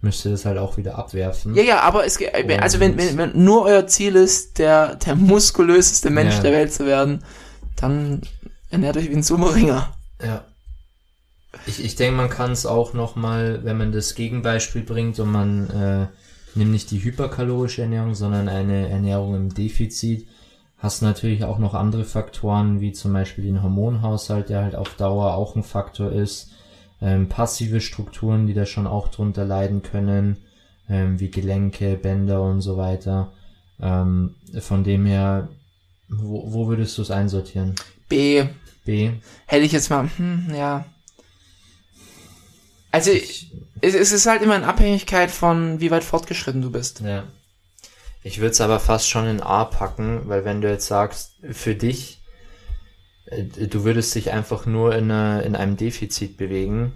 [0.01, 1.55] müsst ihr das halt auch wieder abwerfen.
[1.55, 5.15] Ja, ja, aber es geht, also wenn, wenn, wenn nur euer Ziel ist, der, der
[5.15, 6.41] muskulöseste Mensch Ja.
[6.41, 7.23] der Welt zu werden,
[7.75, 8.21] dann
[8.69, 9.89] ernährt euch wie ein Sumo-Ringer.
[10.23, 10.43] Ja.
[11.65, 15.69] Ich, ich denke, man kann es auch nochmal, wenn man das Gegenbeispiel bringt und man
[15.69, 16.07] äh,
[16.57, 20.27] nimmt nicht die hyperkalorische Ernährung, sondern eine Ernährung im Defizit,
[20.77, 25.33] hast natürlich auch noch andere Faktoren, wie zum Beispiel den Hormonhaushalt, der halt auf Dauer
[25.33, 26.51] auch ein Faktor ist,
[27.05, 30.37] ähm, passive Strukturen, die da schon auch drunter leiden können,
[30.89, 33.31] ähm, wie Gelenke, Bänder und so weiter.
[33.79, 35.49] Ähm, von dem her,
[36.09, 37.75] wo, wo würdest du es einsortieren?
[38.09, 38.45] B,
[38.85, 39.11] B?
[39.45, 40.85] hätte ich jetzt mal, hm, ja.
[42.91, 47.01] Also, es, es ist halt immer in Abhängigkeit von, wie weit fortgeschritten du bist.
[47.01, 47.25] Ja.
[48.23, 51.75] Ich würde es aber fast schon in A packen, weil wenn du jetzt sagst, für
[51.75, 52.23] dich,
[53.27, 56.93] du würdest dich einfach nur in, einer, in einem Defizit bewegen.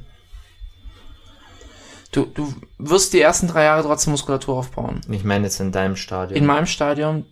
[2.12, 5.02] Du, du wirst die ersten drei Jahre trotzdem Muskulatur aufbauen.
[5.10, 6.38] Ich meine jetzt in deinem Stadion.
[6.38, 7.26] In meinem Stadion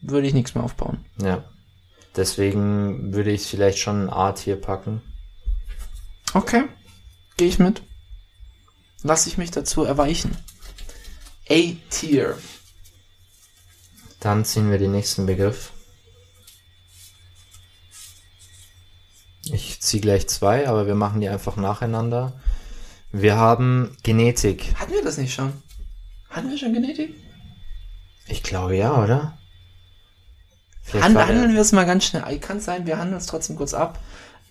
[0.00, 1.04] würde ich nichts mehr aufbauen.
[1.20, 1.44] ja.
[2.14, 5.00] Deswegen würde ich vielleicht schon ein A-Tier packen.
[6.34, 6.64] Okay,
[7.38, 7.82] gehe ich mit.
[9.02, 10.36] Lass ich mich dazu erweichen.
[11.48, 12.36] A-Tier.
[14.20, 15.71] Dann ziehen wir den nächsten Begriff.
[19.44, 22.32] Ich ziehe gleich zwei, aber wir machen die einfach nacheinander.
[23.10, 24.74] Wir haben Genetik.
[24.76, 25.52] Hatten wir das nicht schon?
[26.30, 27.14] Hatten wir schon Genetik?
[28.28, 29.36] Ich glaube ja, oder?
[30.94, 32.38] Hand, handeln wir es mal ganz schnell.
[32.38, 33.98] Kann sein, wir handeln es trotzdem kurz ab.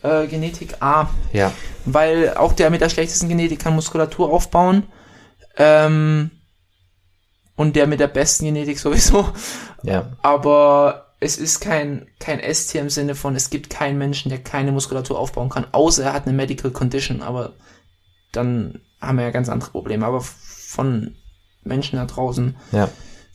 [0.04, 1.10] Äh, Genetik A.
[1.32, 1.52] Ja,
[1.86, 4.84] Weil auch der mit der schlechtesten Genetik kann Muskulatur aufbauen.
[5.58, 6.32] Ähm,
[7.56, 9.30] und der mit der besten Genetik sowieso.
[9.84, 10.12] ja.
[10.22, 14.72] Aber es ist kein, kein S-Tier im Sinne von, es gibt keinen Menschen, der keine
[14.72, 17.22] Muskulatur aufbauen kann, außer er hat eine Medical Condition.
[17.22, 17.54] Aber
[18.32, 20.06] dann haben wir ja ganz andere Probleme.
[20.06, 21.16] Aber von
[21.64, 22.90] Menschen da draußen Ja.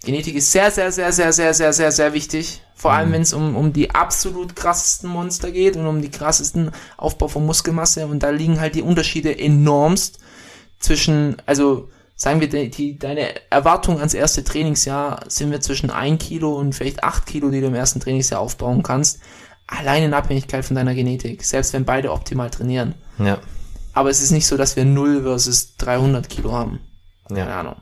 [0.05, 2.63] Genetik ist sehr, sehr, sehr, sehr, sehr, sehr, sehr, sehr wichtig.
[2.75, 6.73] Vor allem, wenn es um, um die absolut krassesten Monster geht und um die krassesten
[6.97, 8.07] Aufbau von Muskelmasse.
[8.07, 10.19] Und da liegen halt die Unterschiede enormst
[10.81, 16.19] zwischen, also sagen wir, die, die, deine Erwartung ans erste Trainingsjahr sind wir zwischen ein
[16.19, 19.21] Kilo und vielleicht acht Kilo, die du im ersten Trainingsjahr aufbauen kannst.
[19.67, 21.45] Allein in Abhängigkeit von deiner Genetik.
[21.45, 22.95] Selbst wenn beide optimal trainieren.
[23.19, 23.39] Ja.
[23.93, 26.81] Aber es ist nicht so, dass wir 0 versus 300 Kilo haben.
[27.29, 27.61] Keine Ja.
[27.61, 27.77] Ahnung.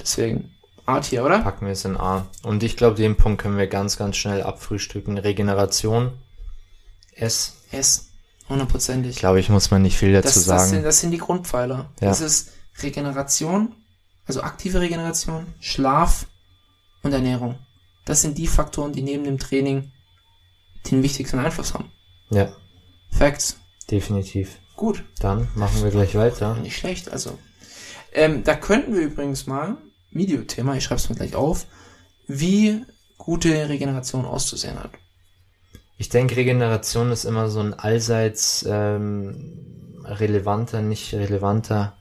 [0.00, 0.50] Deswegen,
[0.86, 1.40] Art hier, oder?
[1.40, 2.26] Packen wir es in A.
[2.42, 5.18] Und ich glaube, den Punkt können wir ganz, ganz schnell abfrühstücken.
[5.18, 6.12] Regeneration.
[7.12, 7.54] S.
[7.70, 8.10] S.
[8.48, 9.16] Hundertprozentig.
[9.16, 10.70] Glaube ich, muss man nicht viel dazu Das, das, sagen.
[10.70, 11.90] sind, das sind die Grundpfeiler.
[12.00, 12.08] Ja.
[12.08, 12.50] Das ist
[12.82, 13.74] Regeneration,
[14.28, 16.26] also aktive Regeneration, Schlaf
[17.02, 17.58] und Ernährung.
[18.04, 19.90] Das sind die Faktoren, die neben dem Training
[20.90, 21.90] den wichtigsten Einfluss haben.
[22.30, 22.52] ja,
[23.10, 23.58] Facts.
[23.90, 24.58] definitiv.
[24.76, 25.02] Gut.
[25.18, 26.54] Dann machen wir gleich weiter.
[26.54, 27.36] Nicht schlecht, also.
[28.12, 29.76] Ähm, da könnten wir übrigens mal,
[30.10, 31.66] Videothema, ich schreibe es mir gleich auf,
[32.26, 32.84] wie
[33.16, 34.92] gute Regeneration auszusehen hat.
[35.96, 41.98] Ich denke, Regeneration ist immer so ein allseits ähm, relevanter, nicht relevanter,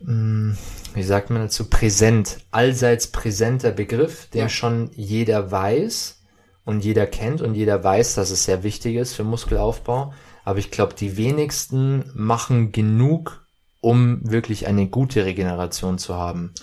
[0.00, 0.56] mh,
[0.94, 4.48] wie sagt man dazu, präsent, allseits präsenter Begriff, den Ja.
[4.48, 6.20] schon jeder weiß
[6.64, 10.12] und jeder kennt und jeder weiß, dass es sehr wichtig ist für Muskelaufbau.
[10.44, 13.46] Aber ich glaube, die wenigsten machen genug,
[13.80, 16.54] um wirklich eine gute Regeneration zu haben.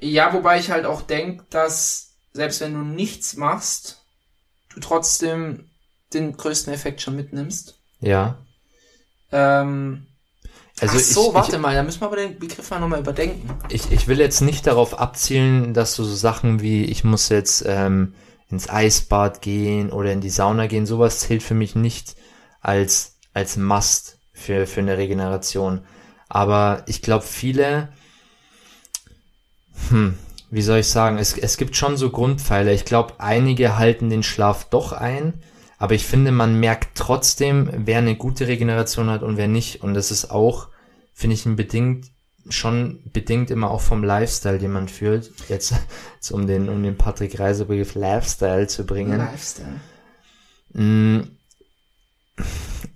[0.00, 4.02] Ja, wobei ich halt auch denke, dass selbst wenn du nichts machst,
[4.74, 5.70] du trotzdem
[6.12, 7.78] den größten Effekt schon mitnimmst.
[8.00, 8.38] Ja.
[9.32, 10.06] Ähm,
[10.80, 13.00] Also ach so, ich, warte ich, mal, da müssen wir aber den Begriff mal nochmal
[13.00, 13.48] überdenken.
[13.70, 17.64] ich, ich will jetzt nicht darauf abzielen, dass du so Sachen wie, ich muss jetzt
[17.66, 18.14] ähm,
[18.50, 22.14] ins Eisbad gehen oder in die Sauna gehen, sowas zählt für mich nicht
[22.60, 25.80] als, als Must für, für eine Regeneration.
[26.28, 27.88] Aber ich glaube, viele,
[29.88, 30.18] hm,
[30.50, 32.72] wie soll ich sagen, es, es gibt schon so Grundpfeiler.
[32.72, 35.42] Ich glaube, einige halten den Schlaf doch ein,
[35.78, 39.82] aber ich finde, man merkt trotzdem, wer eine gute Regeneration hat und wer nicht.
[39.82, 40.68] Und das ist auch,
[41.12, 42.06] finde ich, ein bedingt,
[42.48, 45.30] schon bedingt immer auch vom Lifestyle, den man führt.
[45.48, 45.74] Jetzt,
[46.14, 49.18] jetzt um den, um den Patrick Reiser Begriff Lifestyle zu bringen.
[49.18, 49.80] Lifestyle.
[50.72, 51.20] Mm,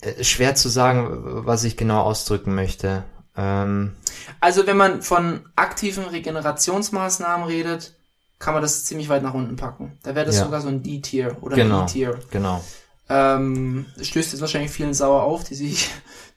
[0.03, 1.09] Äh, Schwer zu sagen,
[1.47, 3.05] was ich genau ausdrücken möchte.
[3.37, 3.97] Ähm,
[4.41, 7.95] Also wenn man von aktiven Regenerationsmaßnahmen redet,
[8.41, 9.97] kann man das ziemlich weit nach unten packen.
[10.03, 10.45] Da wäre das Ja.
[10.47, 12.19] sogar so ein D-Tier oder genau, ein E-Tier.
[12.33, 12.61] genau.
[13.09, 15.91] Ähm, stößt jetzt wahrscheinlich vielen sauer auf, die sich,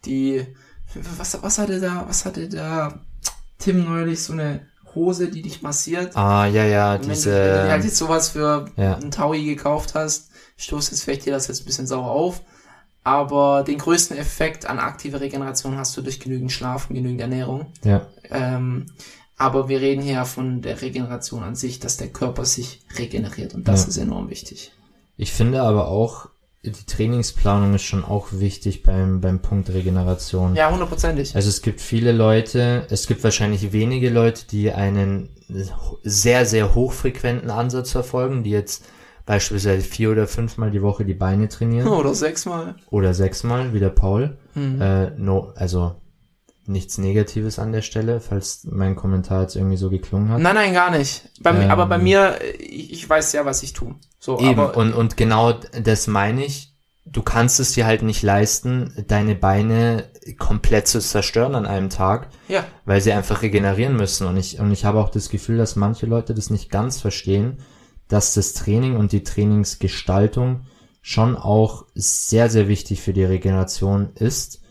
[0.06, 0.45] die,
[1.18, 2.99] was, was hatte da, was hatte da
[3.58, 6.16] Tim neulich, so eine Hose, die dich massiert?
[6.16, 8.95] Ah, ja, ja, Und wenn, diese, du, wenn du halt jetzt sowas für ja.
[8.95, 12.41] einen Taui gekauft hast, stoßt jetzt vielleicht dir das jetzt ein bisschen sauer auf.
[13.06, 17.72] Aber den größten Effekt an aktive Regeneration hast du durch genügend Schlaf und genügend Ernährung.
[17.84, 18.86] ja, Ähm,
[19.38, 23.67] aber wir reden hier von der Regeneration an sich, dass der Körper sich regeneriert und
[23.67, 23.88] das Ja.
[23.89, 24.71] ist enorm wichtig.
[25.17, 26.27] Ich finde aber auch,
[26.65, 30.55] die Trainingsplanung ist schon auch wichtig beim, beim Punkt Regeneration.
[30.55, 31.36] Ja, hundertprozentig.
[31.36, 35.29] Also es gibt viele Leute, es gibt wahrscheinlich wenige Leute, die einen
[36.03, 38.86] sehr, sehr hochfrequenten Ansatz verfolgen, die jetzt
[39.25, 42.75] beispielsweise vier oder fünfmal die Woche die Beine trainieren Oder sechsmal.
[42.89, 44.38] oder sechsmal, wie der Paul.
[44.55, 44.81] Mhm.
[44.81, 45.95] Äh, no, also
[46.66, 50.39] nichts Negatives an der Stelle, falls mein Kommentar jetzt irgendwie so geklungen hat.
[50.39, 51.30] Nein, nein, gar nicht.
[51.41, 51.72] Bei mir, Ähm.
[51.72, 53.95] aber bei mir, äh, ich, ich weiß ja, was ich tue.
[54.20, 56.70] So, Eben, aber und, und genau das meine ich.
[57.05, 60.05] Du kannst es dir halt nicht leisten, deine Beine
[60.39, 64.26] komplett zu zerstören an einem Tag, ja, weil sie einfach regenerieren müssen.
[64.26, 67.57] Und ich, und ich habe auch das Gefühl, dass manche Leute das nicht ganz verstehen,
[68.07, 70.61] dass das Training und die Trainingsgestaltung
[71.01, 74.61] schon auch sehr, sehr wichtig für die Regeneration ist,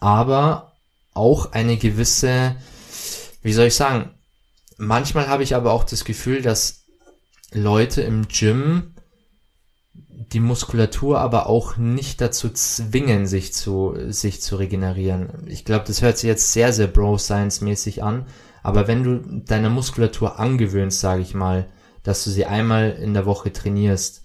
[0.00, 0.67] aber
[1.18, 2.56] auch eine gewisse,
[3.42, 4.14] wie soll ich sagen,
[4.78, 6.84] manchmal habe ich aber auch das Gefühl, dass
[7.52, 8.94] Leute im Gym
[10.32, 15.44] die Muskulatur aber auch nicht dazu zwingen, sich zu, sich zu regenerieren.
[15.46, 18.26] Ich glaube, das hört sich jetzt sehr, sehr Bro-Science-mäßig an,
[18.62, 21.68] aber wenn du deiner Muskulatur angewöhnst, sage ich mal,
[22.02, 24.22] dass du sie einmal in der Woche trainierst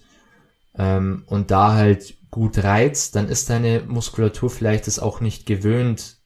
[0.77, 6.17] ähm, und da halt gut reizt, dann ist deine Muskulatur vielleicht es auch nicht gewöhnt,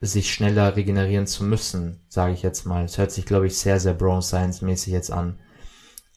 [0.00, 2.84] sich schneller regenerieren zu müssen, sage ich jetzt mal.
[2.84, 5.38] Es hört sich, glaube ich, sehr, sehr Bro-Science-mäßig jetzt an.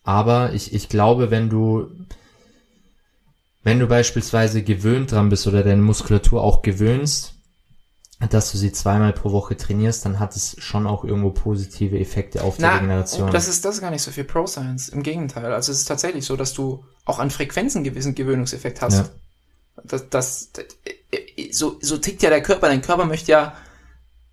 [0.04, 1.90] Aber ich, ich glaube, wenn du,
[3.64, 7.34] wenn du beispielsweise gewöhnt dran bist oder deine Muskulatur auch gewöhnst,
[8.30, 12.44] dass du sie zweimal pro Woche trainierst, dann hat es schon auch irgendwo positive Effekte
[12.44, 13.32] auf die na, Regeneration.
[13.32, 14.90] das ist, das ist gar nicht so viel Pro Science.
[14.90, 15.52] Im Gegenteil.
[15.52, 18.98] Also es ist tatsächlich so, dass du auch an Frequenzen einen gewissen Gewöhnungseffekt hast.
[18.98, 19.10] Ja.
[19.84, 20.52] Das, das,
[21.52, 22.68] so, so tickt ja der Körper.
[22.68, 23.58] Dein Körper möchte ja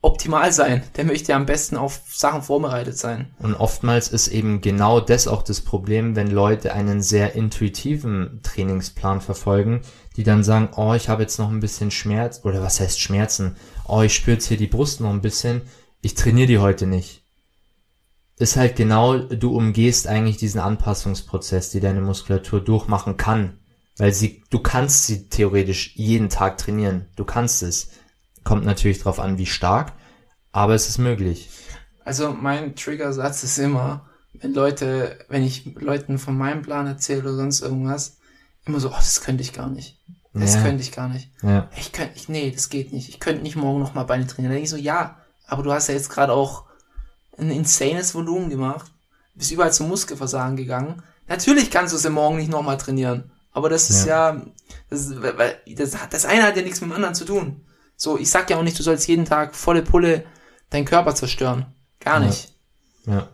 [0.02, 0.82] optimal sein.
[0.96, 3.34] Der möchte ja am besten auf Sachen vorbereitet sein.
[3.38, 9.20] Und oftmals ist eben genau das auch das Problem, wenn Leute einen sehr intuitiven Trainingsplan
[9.20, 9.82] verfolgen,
[10.16, 13.56] die dann sagen, oh, ich habe jetzt noch ein bisschen Schmerz, oder was heißt Schmerzen?
[13.86, 15.62] Oh, ich spüre jetzt hier die Brust noch ein bisschen,
[16.00, 17.22] ich trainiere die heute nicht.
[18.38, 23.58] Ist halt genau, du umgehst eigentlich diesen Anpassungsprozess, die deine Muskulatur durchmachen kann.
[23.98, 27.04] Weil sie, du kannst sie theoretisch jeden Tag trainieren.
[27.16, 27.90] Du kannst es.
[28.44, 29.92] Kommt natürlich drauf an, wie stark,
[30.52, 31.48] aber es ist möglich.
[32.04, 37.34] Also mein Triggersatz ist immer, wenn Leute, wenn ich Leuten von meinem Plan erzähle oder
[37.34, 38.16] sonst irgendwas,
[38.64, 39.98] immer so, oh, das könnte ich gar nicht.
[40.32, 40.62] Das Ja.
[40.62, 41.30] könnte ich gar nicht.
[41.42, 41.68] Ja.
[41.76, 43.08] Ich könnte, ich, nee, das geht nicht.
[43.08, 44.50] Ich könnte nicht morgen noch mal Beine trainieren.
[44.52, 46.64] Dann denke ich so, ja, aber du hast ja jetzt gerade auch
[47.36, 48.90] ein insanes Volumen gemacht,
[49.34, 51.02] bist überall zum Muskelversagen gegangen.
[51.26, 53.30] Natürlich kannst du es ja morgen nicht noch mal trainieren.
[53.52, 54.40] Aber das ist ja,
[54.88, 55.16] das, ist,
[55.76, 57.64] das, hat- das eine hat ja nichts mit dem anderen zu tun.
[58.02, 60.24] So, ich sag ja auch nicht, du sollst jeden Tag volle Pulle
[60.70, 61.66] deinen Körper zerstören.
[62.00, 62.26] Gar Ja.
[62.28, 62.54] nicht.
[63.04, 63.28] Ja.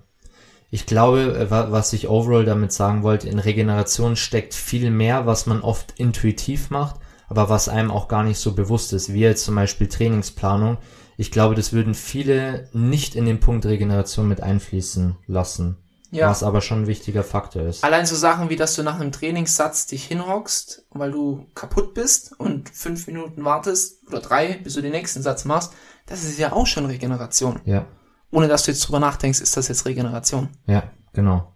[0.73, 5.25] Ich glaube, äh, wa- was ich overall damit sagen wollte, in Regeneration steckt viel mehr,
[5.25, 6.97] was man oft intuitiv macht,
[7.29, 10.79] aber was einem auch gar nicht so bewusst ist, wie jetzt zum Beispiel Trainingsplanung.
[11.17, 15.77] Ich glaube, das würden viele nicht in den Punkt Regeneration mit einfließen lassen,
[16.11, 16.29] Ja.
[16.31, 17.83] was aber schon ein wichtiger Faktor ist.
[17.85, 22.39] Allein so Sachen wie, dass du nach einem Trainingssatz dich hinhockst, weil du kaputt bist
[22.39, 25.73] und fünf Minuten wartest oder drei, bis du den nächsten Satz machst,
[26.07, 27.61] das ist ja auch schon Regeneration.
[27.65, 27.87] Ja,
[28.31, 30.49] Ohne dass du jetzt drüber nachdenkst, ist das jetzt Regeneration.
[30.67, 31.53] ja, genau.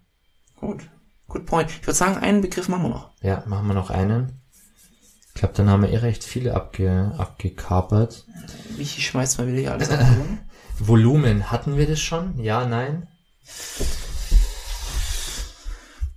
[0.56, 0.88] Gut.
[1.28, 1.70] Good point.
[1.70, 3.10] Ich würde sagen, einen Begriff machen wir noch.
[3.22, 4.42] Ja, machen wir noch einen.
[5.28, 8.26] Ich glaube, dann haben wir eh recht viele abge abgekapert.
[8.76, 9.98] Michi schmeißt mal wieder hier alles auf.
[10.80, 12.36] Volumen, hatten wir das schon?
[12.40, 13.06] Ja, nein?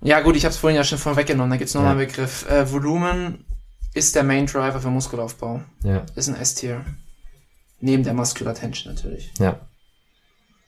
[0.03, 1.49] Ja gut, ich habe es vorhin ja schon vorweggenommen.
[1.51, 1.93] Da gibt's noch Ja.
[1.93, 2.47] mal einen Begriff.
[2.49, 3.45] Äh, Volumen
[3.93, 5.61] ist der Main Driver für Muskelaufbau.
[5.83, 6.83] Ja, Ist ein S-Tier.
[7.79, 9.31] Neben der Muscular Tension natürlich.
[9.39, 9.59] ja.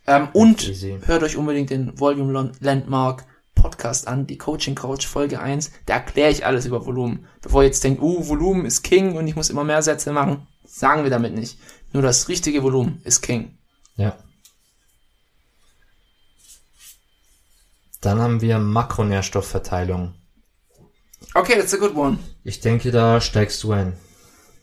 [0.08, 1.00] Ähm, und Easy.
[1.06, 3.26] hört euch unbedingt den Volume Landmark
[3.56, 5.72] Podcast an, die Coaching Coach Folge 1.
[5.88, 7.26] Da erkläre ich alles über Volumen.
[7.42, 10.46] Bevor ihr jetzt denkt, uh, Volumen ist King und ich muss immer mehr Sätze machen,
[10.64, 11.58] sagen wir damit nicht.
[11.92, 13.58] Nur das richtige Volumen ist King.
[13.96, 14.16] Ja.
[18.06, 20.14] Dann haben wir Makronährstoffverteilung.
[21.34, 22.20] Okay, that's a good one.
[22.44, 23.94] Ich denke, da steigst du ein.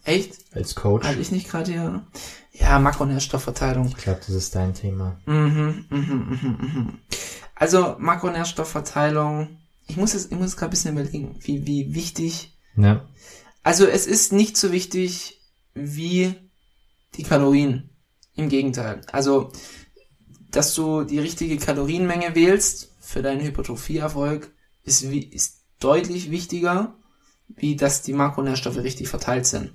[0.04, 0.38] Echt?
[0.54, 1.04] als Coach.
[1.04, 2.06] Hatte ich nicht gerade hier?
[2.52, 3.88] Ja, Makronährstoffverteilung.
[3.88, 5.18] Ich glaube, das ist dein Thema.
[5.26, 6.98] Mhm, mhm, mhm, mhm.
[7.56, 9.58] Also Makronährstoffverteilung.
[9.88, 12.56] Ich muss jetzt, ich muss gerade ein bisschen überlegen, wie, wie wichtig.
[12.76, 13.08] Ja.
[13.64, 15.40] Also es ist nicht so wichtig
[15.74, 16.34] wie
[17.16, 17.90] die Kalorien.
[18.36, 19.00] Im Gegenteil.
[19.10, 19.50] Also,
[20.52, 24.52] dass du die richtige Kalorienmenge wählst für deinen Hypertrophieerfolg
[24.84, 26.94] ist, ist deutlich wichtiger,
[27.48, 29.72] wie dass die Makronährstoffe richtig verteilt sind.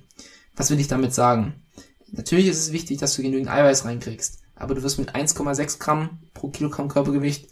[0.56, 1.62] Was will ich damit sagen?
[2.10, 6.22] Natürlich ist es wichtig, dass du genügend Eiweiß reinkriegst, aber du wirst mit 1,6 Gramm
[6.32, 7.48] pro Kilogramm Körpergewicht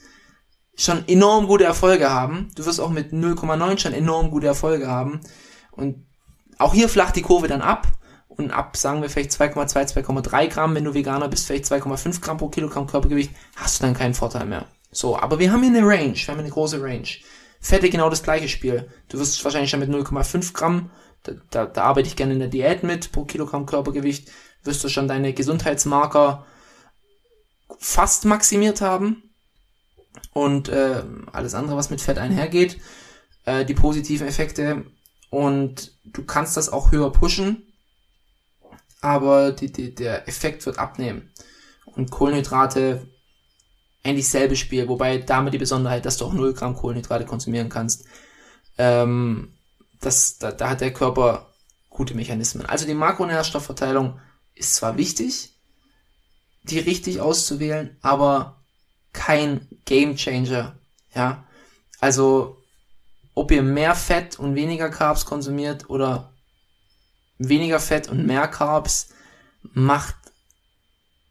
[0.77, 2.49] schon enorm gute Erfolge haben.
[2.55, 5.21] Du wirst auch mit 0,9 schon enorm gute Erfolge haben.
[5.71, 6.07] Und
[6.59, 7.87] auch hier flacht die Kurve dann ab.
[8.29, 12.37] Und ab, sagen wir vielleicht 2,2, 2,3 Gramm, wenn du Veganer bist, vielleicht 2,5 Gramm
[12.37, 14.67] pro Kilogramm Körpergewicht, hast du dann keinen Vorteil mehr.
[14.97, 17.07] So, aber wir haben hier eine Range, wir haben eine große Range.
[17.61, 18.89] Fette genau das gleiche Spiel.
[19.11, 20.91] Du wirst wahrscheinlich schon mit 0,5 Gramm,
[21.23, 24.31] da, da, da arbeite ich gerne in der Diät mit, pro Kilogramm Körpergewicht,
[24.65, 26.47] wirst du schon deine Gesundheitsmarker
[27.79, 29.23] fast maximiert haben.
[30.33, 32.79] Und äh, alles andere, was mit Fett einhergeht,
[33.45, 34.87] äh, die positiven Effekte.
[35.29, 37.71] Und du kannst das auch höher pushen,
[39.03, 41.31] aber die, die, der Effekt wird abnehmen.
[41.85, 43.07] Und Kohlenhydrate,
[44.07, 48.05] ähnlich selbe Spiel, wobei damit die Besonderheit, dass du auch 0 Gramm Kohlenhydrate konsumieren kannst.
[48.79, 49.53] Ähm,
[50.01, 51.53] das, da, da hat der Körper
[51.91, 52.67] gute Mechanismen.
[52.67, 54.21] Also die Makronährstoffverteilung
[54.55, 55.55] ist zwar wichtig,
[56.63, 58.63] die richtig auszuwählen, aber
[59.13, 60.79] kein Game Changer.
[61.15, 61.47] Ja,
[62.01, 62.63] also
[63.35, 66.33] ob ihr mehr Fett und weniger Carbs konsumiert oder
[67.39, 69.11] weniger Fett und mehr Carbs
[69.63, 70.17] macht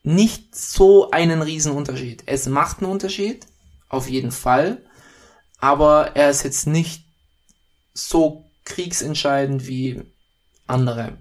[0.06, 2.24] nicht so einen riesen Unterschied.
[2.26, 3.46] Es macht einen Unterschied,
[3.90, 4.78] auf jeden Fall,
[5.60, 7.06] aber er ist jetzt nicht
[7.94, 10.02] so kriegsentscheidend wie
[10.68, 11.18] andere.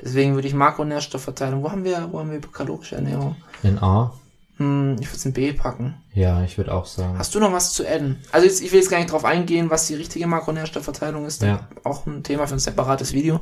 [0.00, 3.36] Deswegen würde ich Makronährstoffverteilung, wo haben wir, wo haben wir kalorische Ernährung?
[3.62, 4.14] In A?
[4.58, 6.02] Hm, ich würde es in B packen.
[6.14, 7.16] Ja, ich würde auch sagen.
[7.18, 8.18] Hast du noch was zu adden?
[8.32, 11.42] Also jetzt, ich will jetzt gar nicht drauf eingehen, was die richtige Makronährstoffverteilung ist.
[11.42, 11.67] Ja.
[11.84, 13.40] Auch ein Thema für ein separates Video.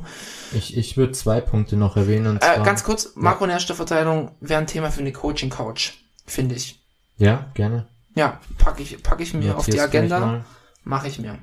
[0.53, 2.27] Ich, ich würde zwei Punkte noch erwähnen.
[2.27, 5.93] Und Äh, ganz kurz, Makronährstoffverteilung wäre ein Thema für eine Coaching-Couch,
[6.25, 6.81] finde ich.
[7.17, 7.87] Ja, gerne.
[8.15, 10.45] Ja, packe ich, pack ich mir auf die Agenda,
[10.83, 11.37] mache ich mir.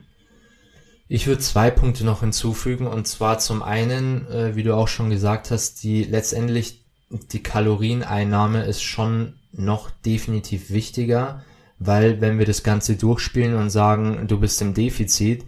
[1.06, 5.10] Ich würde zwei Punkte noch hinzufügen und zwar zum einen, äh, wie du auch schon
[5.10, 11.44] gesagt hast, die letztendlich die Kalorieneinnahme ist schon noch definitiv wichtiger,
[11.78, 15.44] weil wenn wir das Ganze durchspielen und sagen, du bist im Defizit,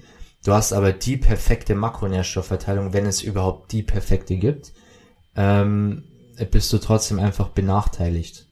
[0.46, 4.72] du hast aber die perfekte Makronährstoffverteilung, wenn es überhaupt die perfekte gibt,
[5.34, 6.04] ähm,
[6.50, 8.46] bist du trotzdem einfach benachteiligt.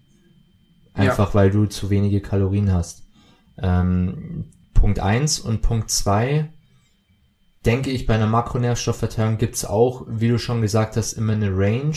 [0.95, 3.03] Einfach weil du zu wenige Kalorien hast.
[3.59, 6.51] Ähm, Punkt eins und Punkt zwei
[7.65, 11.97] denke ich, bei einer Makronährstoffverteilung gibt's auch, wie du schon gesagt hast, immer eine Range,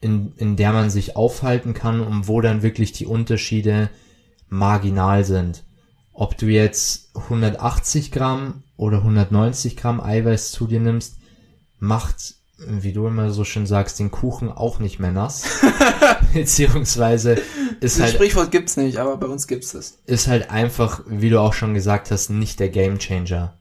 [0.00, 3.90] in, in der man sich aufhalten kann und wo dann wirklich die Unterschiede
[4.48, 5.64] marginal sind.
[6.12, 11.16] Ob du jetzt 180 Gramm oder 190 Gramm Eiweiß zu dir nimmst,
[11.78, 15.44] macht, wie du immer so schön sagst, den Kuchen auch nicht mehr nass.
[16.34, 17.32] Beziehungsweise
[17.80, 19.98] ist Das halt Sprichwort gibt's nicht, aber bei uns gibt's es.
[20.06, 23.54] ist halt einfach, wie du auch schon gesagt hast, nicht der Gamechanger.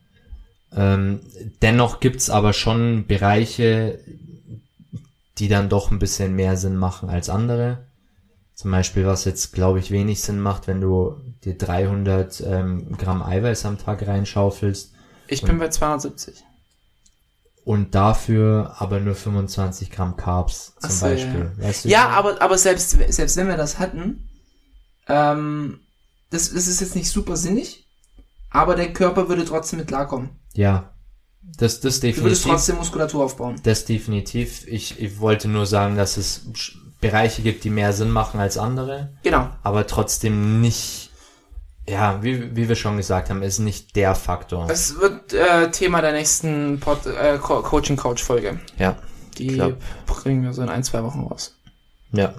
[0.74, 1.22] Ähm,
[1.62, 4.00] dennoch gibt's aber schon Bereiche,
[5.38, 7.86] die dann doch ein bisschen mehr Sinn machen als andere.
[8.54, 13.22] Zum Beispiel, was jetzt, glaube ich, wenig Sinn macht, wenn du dir 300 ähm, Gramm
[13.22, 14.95] Eiweiß am Tag reinschaufelst
[15.28, 16.44] Ich bin bei 270.
[17.64, 21.52] und dafür aber nur 25 Gramm Carbs zum so, Beispiel.
[21.58, 24.30] Weißt du, Ja, aber, aber selbst, selbst wenn wir das hatten,
[25.08, 25.80] ähm,
[26.30, 27.88] das, das ist jetzt nicht super sinnig,
[28.50, 30.30] aber der Körper würde trotzdem mit klarkommen.
[30.54, 30.92] ja,
[31.58, 32.44] das, das Du würdest definitiv.
[32.44, 33.56] trotzdem Muskulatur aufbauen.
[33.62, 34.68] Das definitiv.
[34.68, 36.42] Ich, ich wollte nur sagen, dass es
[37.02, 39.50] Bereiche gibt, die mehr Sinn machen als andere, Genau.
[39.62, 41.12] aber trotzdem nicht,
[41.88, 44.68] ja, wie, wie wir schon gesagt haben, ist nicht der Faktor.
[44.70, 48.60] Es wird äh, Thema der nächsten Pod, äh, Co Coaching Couch Folge.
[48.78, 48.96] Ja,
[49.38, 49.78] Die Glaub.
[50.06, 51.58] bringen wir so in ein, zwei Wochen raus.
[52.12, 52.34] ja.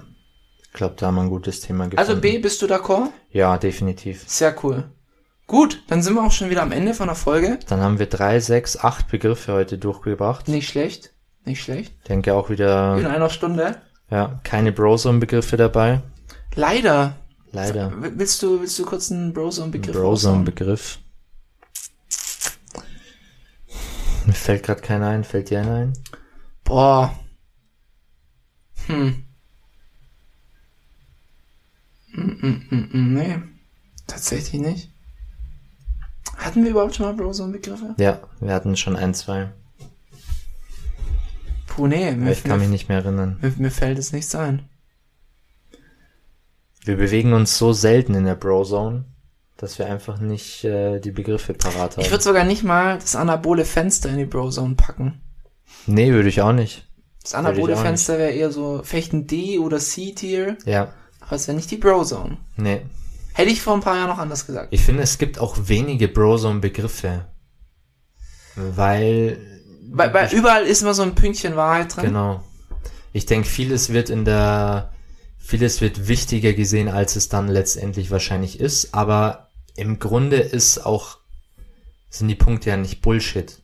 [0.69, 1.97] Ich glaube, da haben wir ein gutes Thema gefunden.
[1.97, 3.09] Also B, bist du d'accord?
[3.31, 4.25] Ja, definitiv.
[4.27, 4.83] Sehr cool.
[5.47, 7.57] Gut, dann sind wir auch schon wieder am Ende von der Folge.
[7.67, 10.47] Dann haben wir drei, sechs, acht Begriffe heute durchgebracht.
[10.47, 11.13] Nicht schlecht.
[11.45, 11.93] Nicht schlecht.
[12.09, 13.77] Denke auch wieder, In einer Stunde.
[14.11, 16.01] ja, keine Brozone-Begriffe dabei.
[16.53, 17.15] Leider.
[17.51, 17.91] Leider.
[17.97, 19.95] Willst du, willst du kurz einen Brozone-Begriff?
[19.95, 20.99] Brozone-Begriff.
[24.25, 25.23] Mir fällt gerade keiner ein.
[25.23, 25.93] Fällt dir einer ein?
[26.63, 27.17] Boah.
[28.87, 29.23] Hm.
[32.13, 33.39] Mm, mm, mm, nee.
[34.07, 34.91] Tatsächlich nicht.
[36.37, 37.95] Hatten wir überhaupt schon mal Brozone-Begriffe?
[37.97, 39.51] Ja, wir hatten schon ein, zwei.
[41.67, 43.37] Puh, nee, mir, Ich kann mich nicht mehr erinnern.
[43.41, 44.67] mir, mir fällt es nichts ein.
[46.87, 49.03] Wir bewegen uns so selten in der Bro-Zone,
[49.57, 52.01] dass wir einfach nicht äh, die Begriffe parat haben.
[52.01, 55.21] Ich würde sogar nicht mal das anabole Fenster in die Brozone packen.
[55.85, 56.87] nee, würde ich auch nicht.
[57.21, 61.69] Das anabole Fenster wäre eher so ein D oder C-Tier, Ja, aber es wäre nicht
[61.71, 62.37] die Brozone.
[62.55, 62.81] nee.
[63.33, 64.69] Hätte ich vor ein paar Jahren noch anders gesagt.
[64.71, 67.25] Ich finde, es gibt auch wenige Bro-Zone-Begriffe.
[68.55, 69.37] Weil,
[69.91, 72.05] Weil, weil überall ist immer so ein Pünktchen Wahrheit drin.
[72.05, 72.43] genau.
[73.13, 74.91] Ich denke, vieles wird in der,
[75.47, 81.19] vieles wird wichtiger gesehen, als es dann letztendlich wahrscheinlich ist, aber im Grunde ist auch,
[82.09, 83.61] sind die Punkte ja nicht Bullshit.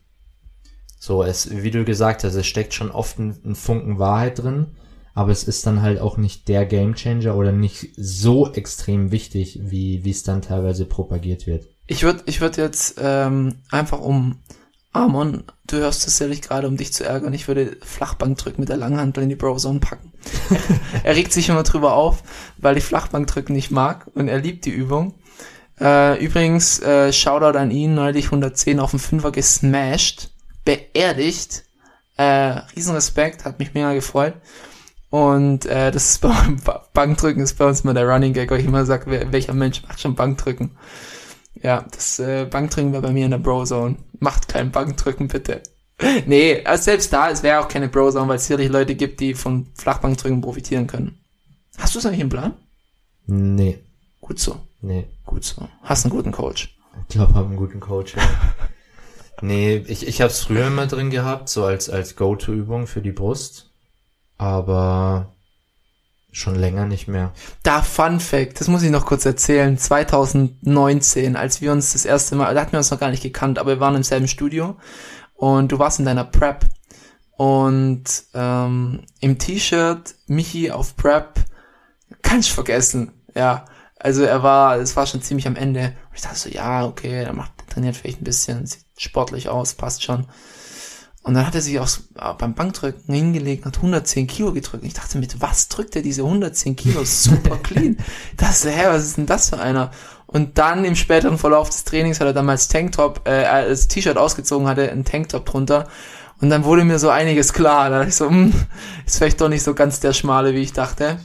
[0.98, 4.68] So, es, wie du gesagt hast, es steckt schon oft ein, ein Funken Wahrheit drin,
[5.12, 10.04] aber es ist dann halt auch nicht der Gamechanger oder nicht so extrem wichtig, wie,
[10.04, 11.66] wie es dann teilweise propagiert wird.
[11.86, 14.38] Ich würde ich würd jetzt ähm, einfach um
[14.94, 18.78] Amon, du hörst es sicherlich gerade, um dich zu ärgern, ich würde Flachbankdrücken mit der
[18.78, 20.13] Langhantel in die Brozone packen.
[21.04, 22.22] er regt sich immer drüber auf,
[22.58, 25.14] weil ich Flachbankdrücken nicht mag und er liebt die Übung.
[25.80, 30.30] Äh, übrigens, äh, Shoutout an ihn, neulich 110 auf dem Fünfer gesmashed,
[30.64, 31.64] beerdigt.
[32.16, 34.34] Äh, Riesenrespekt, hat mich mega gefreut.
[35.10, 38.60] Und äh, das ist beim Ba- Bankdrücken ist bei uns immer der Running Gag, weil
[38.60, 40.76] ich immer sage, welcher Mensch macht schon Bankdrücken?
[41.62, 43.96] Ja, das äh, Bankdrücken wäre bei mir in der Bro-Zone.
[44.18, 45.62] Macht kein Bankdrücken, bitte.
[46.26, 49.34] Nee, also selbst da, es wäre auch keine Bro-Zone, weil es sicherlich Leute gibt, die
[49.34, 51.18] von Flachbankdrücken profitieren können.
[51.78, 52.54] Hast du es eigentlich im Plan?
[53.26, 53.78] Nee,
[54.24, 55.04] Gut so, nee.
[55.26, 55.68] gut so.
[55.82, 56.74] Hast einen guten Coach.
[57.08, 58.16] Ich glaube, haben einen guten Coach.
[58.16, 58.22] Ja.
[59.42, 63.12] nee, ich, ich habe es früher immer drin gehabt, so als, als Go-To-Übung für die
[63.12, 63.68] Brust.
[64.38, 65.34] Aber
[66.32, 67.32] schon länger nicht mehr.
[67.62, 69.76] Da Fun Fact, das muss ich noch kurz erzählen.
[69.76, 73.58] 2019, als wir uns das erste Mal, da hatten wir uns noch gar nicht gekannt,
[73.58, 74.76] aber wir waren im selben Studio
[75.34, 76.66] und du warst in deiner Prep
[77.36, 78.04] und
[78.34, 81.34] ähm, im T-Shirt Michi auf Prep,
[82.22, 83.12] kann ich vergessen.
[83.34, 83.64] Ja,
[83.98, 85.94] also er war, es war schon ziemlich am Ende.
[86.10, 89.74] Und ich dachte so, ja, okay, er macht, trainiert vielleicht ein bisschen, sieht sportlich aus,
[89.74, 90.26] passt schon.
[91.22, 91.88] Und dann hat er sich auch
[92.36, 94.82] beim Bankdrücken hingelegt und hat 110 Kilo gedrückt.
[94.82, 97.02] Und ich dachte, mit was drückt er diese 110 Kilo?
[97.04, 97.96] Super clean.
[98.36, 99.90] Das, hä, was ist denn das für einer?
[100.34, 103.86] Und dann im späteren Verlauf des Trainings hat er dann mal das Tanktop, äh, als
[103.86, 105.86] T-Shirt ausgezogen hatte, ein Tanktop drunter.
[106.40, 107.88] Und dann wurde mir so einiges klar.
[107.88, 108.52] Da dachte ich so, hm,
[109.06, 111.18] ist vielleicht doch nicht so ganz der Schmale, wie ich dachte.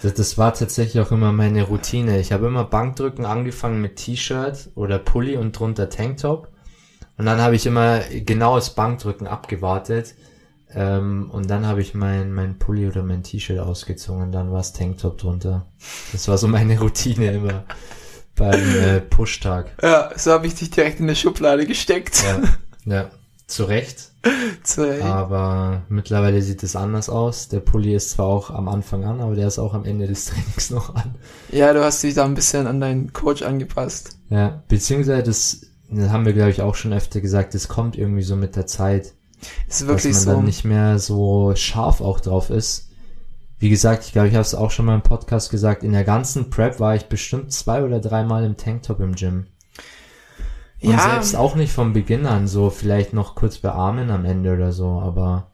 [0.00, 2.18] Das, das war tatsächlich auch immer meine Routine.
[2.18, 6.48] Ich habe immer Bankdrücken angefangen mit T-Shirt oder Pulli und drunter Tanktop.
[7.18, 10.14] Und dann habe ich immer genaues Bankdrücken abgewartet.
[10.74, 14.60] Ähm, und dann habe ich mein, mein Pulli oder mein T-Shirt ausgezogen und dann war
[14.60, 15.66] es Tanktop drunter.
[16.12, 17.64] Das war so meine Routine immer
[18.36, 19.70] beim äh, Pushtag.
[19.82, 22.22] Ja, so habe ich dich direkt in eine Schublade gesteckt.
[22.24, 22.40] Ja,
[22.84, 23.10] ja,
[23.46, 24.10] zu Recht.
[24.62, 27.48] Zu- Aber mittlerweile sieht es anders aus.
[27.48, 30.24] Der Pulli ist zwar auch am Anfang an, aber der ist auch am Ende des
[30.26, 31.14] Trainings noch an.
[31.52, 34.16] Ja, du hast dich da ein bisschen an deinen Coach angepasst.
[34.30, 35.60] Ja, beziehungsweise das,
[35.90, 38.66] das haben wir glaube ich auch schon öfter gesagt, das kommt irgendwie so mit der
[38.66, 39.12] Zeit,
[39.68, 40.30] Ist dass wirklich man so.
[40.32, 42.88] dann nicht mehr so scharf auch drauf ist.
[43.58, 46.04] Wie gesagt, ich glaube, ich habe es auch schon mal im Podcast gesagt, in der
[46.04, 49.46] ganzen Prep war ich bestimmt zwei oder dreimal im Tanktop im Gym.
[50.82, 51.10] Und Ja.
[51.10, 54.72] selbst auch nicht vom Beginn an, so vielleicht noch kurz bei Armen am Ende oder
[54.72, 55.46] so, aber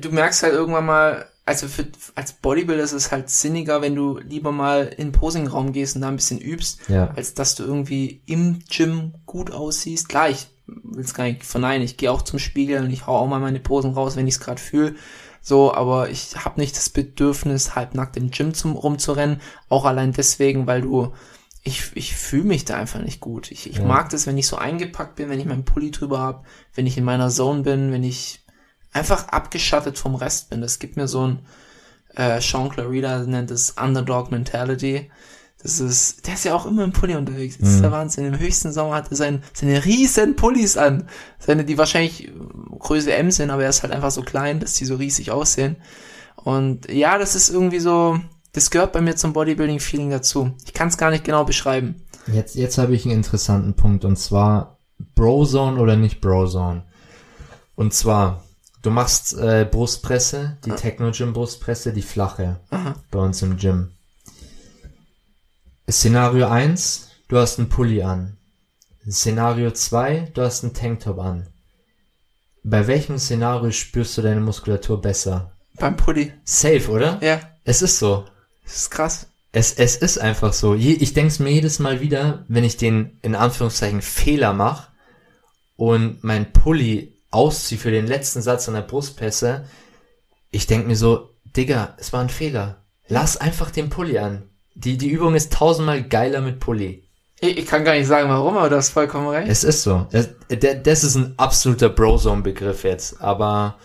[0.00, 4.18] du merkst halt irgendwann mal, also für, als Bodybuilder ist es halt sinniger, wenn du
[4.18, 7.12] lieber mal in den Posingraum gehst und da ein bisschen übst, ja.
[7.14, 10.08] als dass du irgendwie im Gym gut aussiehst.
[10.08, 13.16] Klar, ich will es gar nicht verneinen, ich gehe auch zum Spiegel und ich hau
[13.16, 14.94] auch mal meine Posen raus, wenn ich es gerade fühle.
[15.46, 19.42] So, aber ich habe nicht das Bedürfnis, halbnackt im Gym zum, rumzurennen.
[19.68, 21.12] Auch allein deswegen, weil du,
[21.62, 23.50] ich, ich fühle mich da einfach nicht gut.
[23.50, 23.84] Ich, ich Ja.
[23.84, 26.96] mag das, wenn ich so eingepackt bin, wenn ich meinen Pulli drüber hab, wenn ich
[26.96, 28.42] in meiner Zone bin, wenn ich
[28.92, 30.62] einfach abgeschattet vom Rest bin.
[30.62, 31.40] Das gibt mir so ein,
[32.16, 35.10] äh, Sean Clarida nennt es Underdog Mentality.
[35.64, 37.56] Das ist, der ist ja auch immer im Pulli unterwegs.
[37.58, 38.26] Das ist der Wahnsinn.
[38.26, 41.08] Im höchsten Sommer hat er sein, seine riesen Pullis an.
[41.38, 42.30] Seine, die wahrscheinlich
[42.78, 45.76] Größe M sind, aber er ist halt einfach so klein, dass die so riesig aussehen.
[46.36, 48.20] Und ja, das ist irgendwie so,
[48.52, 50.52] das gehört bei mir zum Bodybuilding-Feeling dazu.
[50.66, 51.94] Ich kann es gar nicht genau beschreiben.
[52.26, 54.80] Jetzt, jetzt habe ich einen interessanten Punkt und zwar
[55.14, 56.84] Brozone oder nicht Brozone.
[57.74, 58.44] Und zwar,
[58.82, 62.60] du machst äh, Brustpresse, die Techno-Gym Brustpresse, die flache,
[63.10, 63.93] bei uns im Gym.
[65.90, 68.36] Szenario 1, du hast einen Pulli an.
[69.08, 71.46] Szenario 2, du hast einen Tanktop an.
[72.62, 75.52] Bei welchem Szenario spürst du deine Muskulatur besser?
[75.74, 76.32] Beim Pulli.
[76.44, 77.18] Safe, oder?
[77.22, 78.24] Ja, Es ist so.
[78.62, 79.26] das ist krass.
[79.52, 80.74] Es, es ist einfach so.
[80.74, 84.88] Je, ich denke es mir jedes Mal wieder, wenn ich den in Anführungszeichen Fehler mache
[85.76, 89.66] und mein Pulli ausziehe für den letzten Satz an der Brustpresse,
[90.50, 92.82] ich denk mir so, Digga, es war ein Fehler.
[93.06, 94.48] Lass einfach den Pulli an.
[94.74, 97.04] Die, die Übung ist tausendmal geiler mit Pulli.
[97.40, 99.48] Ich, ich kann gar nicht sagen, warum, aber du hast vollkommen recht.
[99.48, 100.06] Es ist so.
[100.10, 100.28] Das,
[100.82, 103.76] das ist ein absoluter Brozone-Begriff jetzt, aber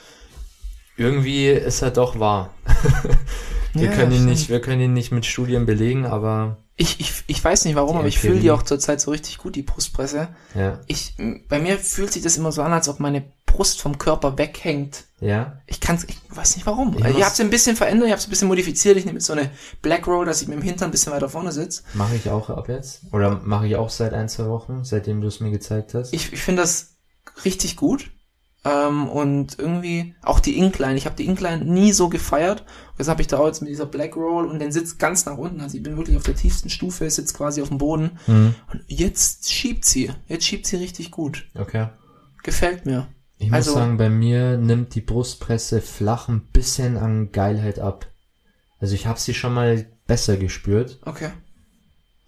[0.98, 2.54] irgendwie ist er doch wahr.
[3.74, 4.30] wir Ja, können ihn stimmt.
[4.30, 7.94] nicht, wir können ihn nicht mit Studien belegen, aber Ich, ich, ich weiß nicht warum,
[7.94, 10.30] Die aber ich fühle die auch zurzeit so richtig gut, die Brustpresse.
[10.56, 11.14] ja, Ich,
[11.50, 15.04] bei mir fühlt sich das immer so an, als ob meine Brust vom Körper weghängt.
[15.20, 16.96] ja, Ich kann's, ich weiß nicht warum.
[16.98, 18.96] Ich Also, habt es ein bisschen verändert, ihr habt es ein bisschen modifiziert.
[18.96, 19.50] Ich nehme jetzt so eine
[19.82, 21.84] Black Roll, dass ich mit dem Hintern ein bisschen weiter vorne sitze.
[21.96, 23.02] mache ich auch ab jetzt.
[23.12, 26.14] Oder mache ich auch seit ein, zwei Wochen, seitdem du es mir gezeigt hast.
[26.14, 26.94] Ich, ich finde das
[27.44, 28.10] richtig gut.
[28.70, 30.96] Ähm, und irgendwie auch die Incline.
[30.98, 32.66] Ich habe die Incline nie so gefeiert.
[32.98, 35.38] Jetzt habe ich da auch jetzt mit dieser Black Roll und den sitzt ganz nach
[35.38, 35.62] unten.
[35.62, 38.20] Also ich bin wirklich auf der tiefsten Stufe, sitzt quasi auf dem Boden.
[38.28, 38.56] Mhm.
[38.72, 40.12] Und jetzt schiebt sie.
[40.28, 41.48] Jetzt schiebt sie richtig gut.
[41.56, 41.88] Okay.
[42.44, 43.08] Gefällt mir.
[43.38, 48.08] Ich muss Also- sagen, bei mir nimmt die Brustpresse flach ein bisschen an Geilheit ab.
[48.80, 51.30] Also ich habe sie schon mal besser gespürt, Okay.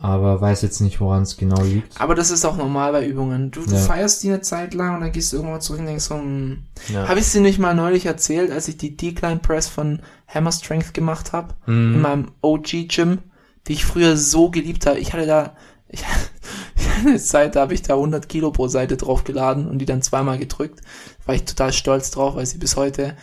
[0.01, 1.99] Aber weiß jetzt nicht, woran es genau liegt.
[2.01, 3.51] Aber das ist auch normal bei Übungen.
[3.51, 3.79] Du, du Ja.
[3.79, 6.63] feierst die eine Zeit lang und dann gehst du irgendwann zurück und denkst so, hm,
[6.89, 7.07] Ja.
[7.07, 10.93] habe ich sie nicht mal neulich erzählt, als ich die Decline Press von Hammer Strength
[10.93, 11.93] gemacht habe Mhm.
[11.95, 13.19] in meinem OG Gym,
[13.67, 14.99] die ich früher so geliebt habe.
[14.99, 15.55] Ich hatte da
[15.93, 15.99] ich,
[16.75, 19.85] ich hatte eine Zeit, da habe ich da 100 Kilo pro Seite draufgeladen und die
[19.85, 20.79] dann zweimal gedrückt.
[21.25, 23.15] War ich total stolz drauf, weil sie bis heute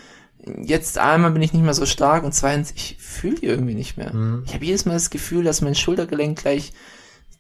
[0.63, 3.97] jetzt einmal bin ich nicht mehr so stark und zweitens ich fühle die irgendwie nicht
[3.97, 4.13] mehr.
[4.15, 4.43] Mhm.
[4.47, 6.73] Ich habe jedes Mal das Gefühl, dass mein Schultergelenk gleich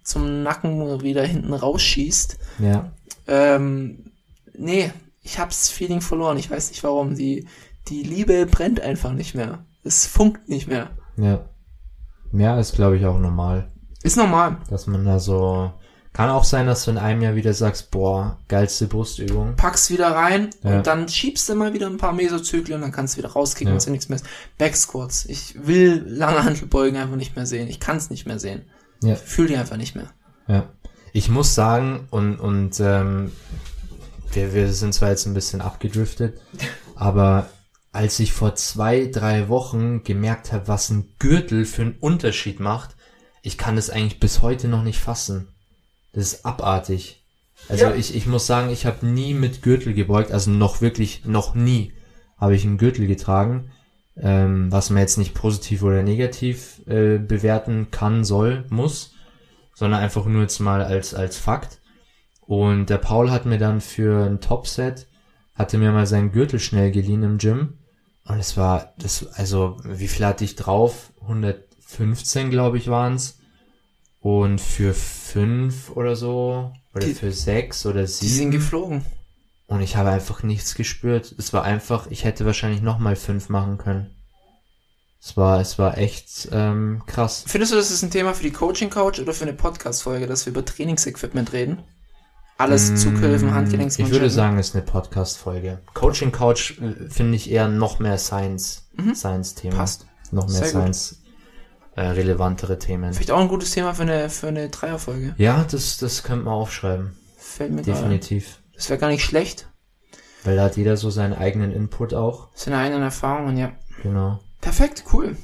[0.02, 2.38] zum Nacken wieder hinten rausschießt.
[2.60, 2.92] Ja.
[3.26, 4.12] Ähm,
[4.54, 4.90] nee,
[5.22, 6.38] ich hab's Feeling verloren.
[6.38, 7.14] Ich weiß nicht warum.
[7.14, 7.46] Die,
[7.88, 9.64] die Liebe brennt einfach nicht mehr.
[9.84, 10.90] Es funkt nicht mehr.
[11.16, 11.48] Ja.
[12.32, 13.70] Ja, ist glaube ich auch normal,
[14.02, 14.58] Ist normal.
[14.68, 15.72] dass man da so
[16.12, 19.54] kann auch sein, dass du in einem Jahr wieder sagst, boah, geilste Brustübung.
[19.56, 20.78] Pack's wieder rein Ja.
[20.78, 23.68] und dann schiebst du mal wieder ein paar Mesozyklen und dann kannst du wieder rauskicken
[23.68, 23.74] Ja.
[23.74, 24.26] und so nichts mehr ist.
[24.58, 25.26] Backsquats.
[25.26, 27.68] Ich will lange Handelbeugen einfach nicht mehr sehen.
[27.68, 28.62] Ich kann's nicht mehr sehen.
[29.02, 29.12] Ja.
[29.14, 30.10] Ich fühle die einfach nicht mehr.
[30.48, 30.68] Ja.
[31.12, 33.32] Ich muss sagen, und, und ähm,
[34.32, 36.40] wir, wir sind zwar jetzt ein bisschen abgedriftet,
[36.96, 37.48] aber
[37.92, 42.96] als ich vor zwei, drei Wochen gemerkt habe, was ein Gürtel für einen Unterschied macht,
[43.42, 45.48] ich kann es eigentlich bis heute noch nicht fassen.
[46.12, 47.24] Das ist abartig.
[47.68, 47.94] Also Ja.
[47.94, 51.92] ich, ich muss sagen, ich habe nie mit Gürtel gebeugt, also noch wirklich, noch nie
[52.36, 53.70] habe ich einen Gürtel getragen,
[54.16, 59.14] ähm, was man jetzt nicht positiv oder negativ äh, bewerten kann, soll, muss,
[59.74, 61.80] sondern einfach nur jetzt mal als, als Fakt.
[62.40, 65.06] Und der Paul hat mir dann für ein Topset,
[65.54, 67.74] hatte mir mal seinen Gürtel schnell geliehen im Gym.
[68.24, 71.12] Und es war, das, also, wie viel hatte ich drauf?
[71.22, 73.37] 115, glaube ich, waren's.
[74.20, 78.50] Und für fünf oder so, oder Die- für sechs oder Die sind sieben.
[78.50, 79.04] geflogen.
[79.66, 81.34] Und ich habe einfach nichts gespürt.
[81.38, 84.10] Es war einfach, ich hätte wahrscheinlich nochmal fünf machen können.
[85.20, 87.44] Es war, es war echt ähm, krass.
[87.46, 90.46] Findest du, das ist ein Thema für die Coaching Couch oder für eine Podcast-Folge, dass
[90.46, 91.82] wir über Trainingsequipment reden?
[92.56, 94.20] Alles Zughilfen, Ich Handgelenksmanschetten.
[94.20, 95.80] würde sagen, es ist eine Podcast-Folge.
[95.94, 99.74] Coaching Couch äh, finde ich eher noch mehr Science, Science-Thema.
[99.74, 99.78] Mhm.
[99.78, 100.06] Passt.
[100.32, 101.14] Noch mehr Sehr gut.
[101.98, 103.12] Äh, relevantere Themen.
[103.12, 105.34] Vielleicht auch ein gutes Thema für eine, für eine Dreierfolge.
[105.36, 107.16] Ja, das, das könnte man aufschreiben.
[107.36, 107.82] Fällt mir.
[107.82, 108.60] Definitiv.
[108.76, 109.68] Das wäre gar nicht schlecht.
[110.44, 112.50] Weil da hat jeder so seinen eigenen Input auch.
[112.54, 113.72] Sind eigenen Erfahrungen, ja.
[114.04, 114.38] Genau.
[114.60, 115.36] Perfekt, cool.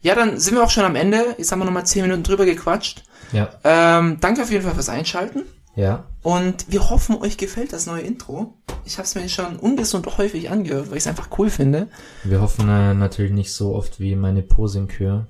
[0.00, 1.34] Ja, dann sind wir auch schon am Ende.
[1.36, 3.04] Jetzt haben wir nochmal 10 Minuten drüber gequatscht.
[3.32, 3.50] Ja.
[3.62, 5.42] Ähm, danke auf jeden Fall fürs Einschalten.
[5.76, 6.06] Ja.
[6.22, 8.54] Und wir hoffen, euch gefällt das neue Intro.
[8.86, 11.88] Ich habe es mir schon ungesund häufig angehört, weil ich es einfach cool finde.
[12.24, 15.26] Wir hoffen äh, natürlich nicht so oft wie meine Posingkür,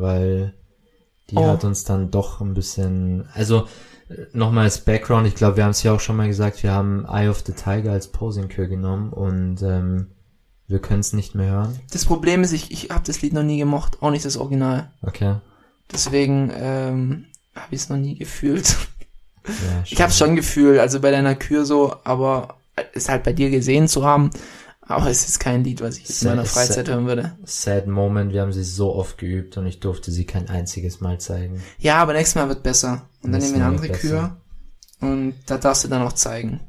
[0.00, 0.54] weil
[1.30, 1.46] die Oh.
[1.46, 3.66] hat uns dann doch ein bisschen, also
[4.08, 6.72] äh, nochmal als Background, ich glaube, wir haben es ja auch schon mal gesagt, wir
[6.72, 10.06] haben Eye of the Tiger als Posingkür genommen und ähm,
[10.66, 11.78] wir können es nicht mehr hören.
[11.92, 14.90] Das Problem ist, ich, ich habe das Lied noch nie gemocht, auch nicht das Original.
[15.02, 15.36] Okay.
[15.92, 17.24] Deswegen ähm,
[17.54, 18.76] habe ich es noch nie gefühlt.
[19.46, 22.56] Ja, Ich habe schon gefühlt, also bei deiner Kür so, aber
[22.92, 24.28] es halt bei dir gesehen zu haben.
[24.88, 27.36] Aber es ist kein Lied, was ich jetzt in meiner Freizeit hören würde.
[27.44, 31.20] Sad Moment, wir haben sie so oft geübt und ich durfte sie kein einziges Mal
[31.20, 31.62] zeigen.
[31.78, 33.06] Ja, aber nächstes Mal wird besser.
[33.22, 34.40] Und dann nehmen wir eine andere Kür.
[35.00, 36.60] Und da darfst du dann auch zeigen.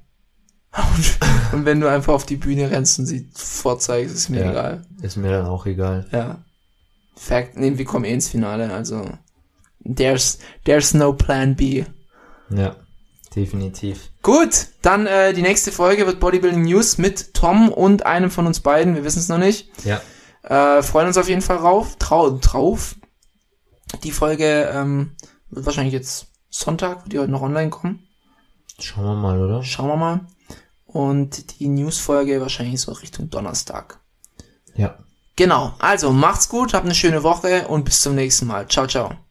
[0.72, 1.18] Und,
[1.52, 4.52] und wenn du einfach auf die Bühne rennst und sie vorzeigst, ist mir Ja.
[4.52, 4.86] egal.
[5.02, 6.08] Ist mir dann auch egal.
[6.12, 6.44] Ja.
[7.16, 9.10] Fact, nee, wir kommen eh ins Finale, also
[9.84, 11.86] there's, there's no plan B.
[12.52, 12.76] Ja,
[13.36, 14.10] definitiv.
[14.22, 18.60] Gut, dann äh, die nächste Folge wird Bodybuilding News mit Tom und einem von uns
[18.60, 19.70] beiden, wir wissen es noch nicht.
[19.86, 20.02] Ja,
[20.44, 21.96] Äh, freuen uns auf jeden Fall drauf.
[22.00, 22.96] Trau drauf.
[24.04, 25.16] Die Folge ähm,
[25.50, 28.08] wird wahrscheinlich jetzt Sonntag, wird die heute noch online kommen.
[28.80, 29.64] schauen wir mal, oder?
[29.64, 30.20] Schauen wir mal.
[30.86, 34.00] Und die News-Folge wahrscheinlich so Richtung Donnerstag.
[34.76, 34.98] Ja,
[35.36, 38.68] Genau, also macht's gut, habt eine schöne Woche und bis zum nächsten Mal.
[38.68, 39.29] Ciao, ciao.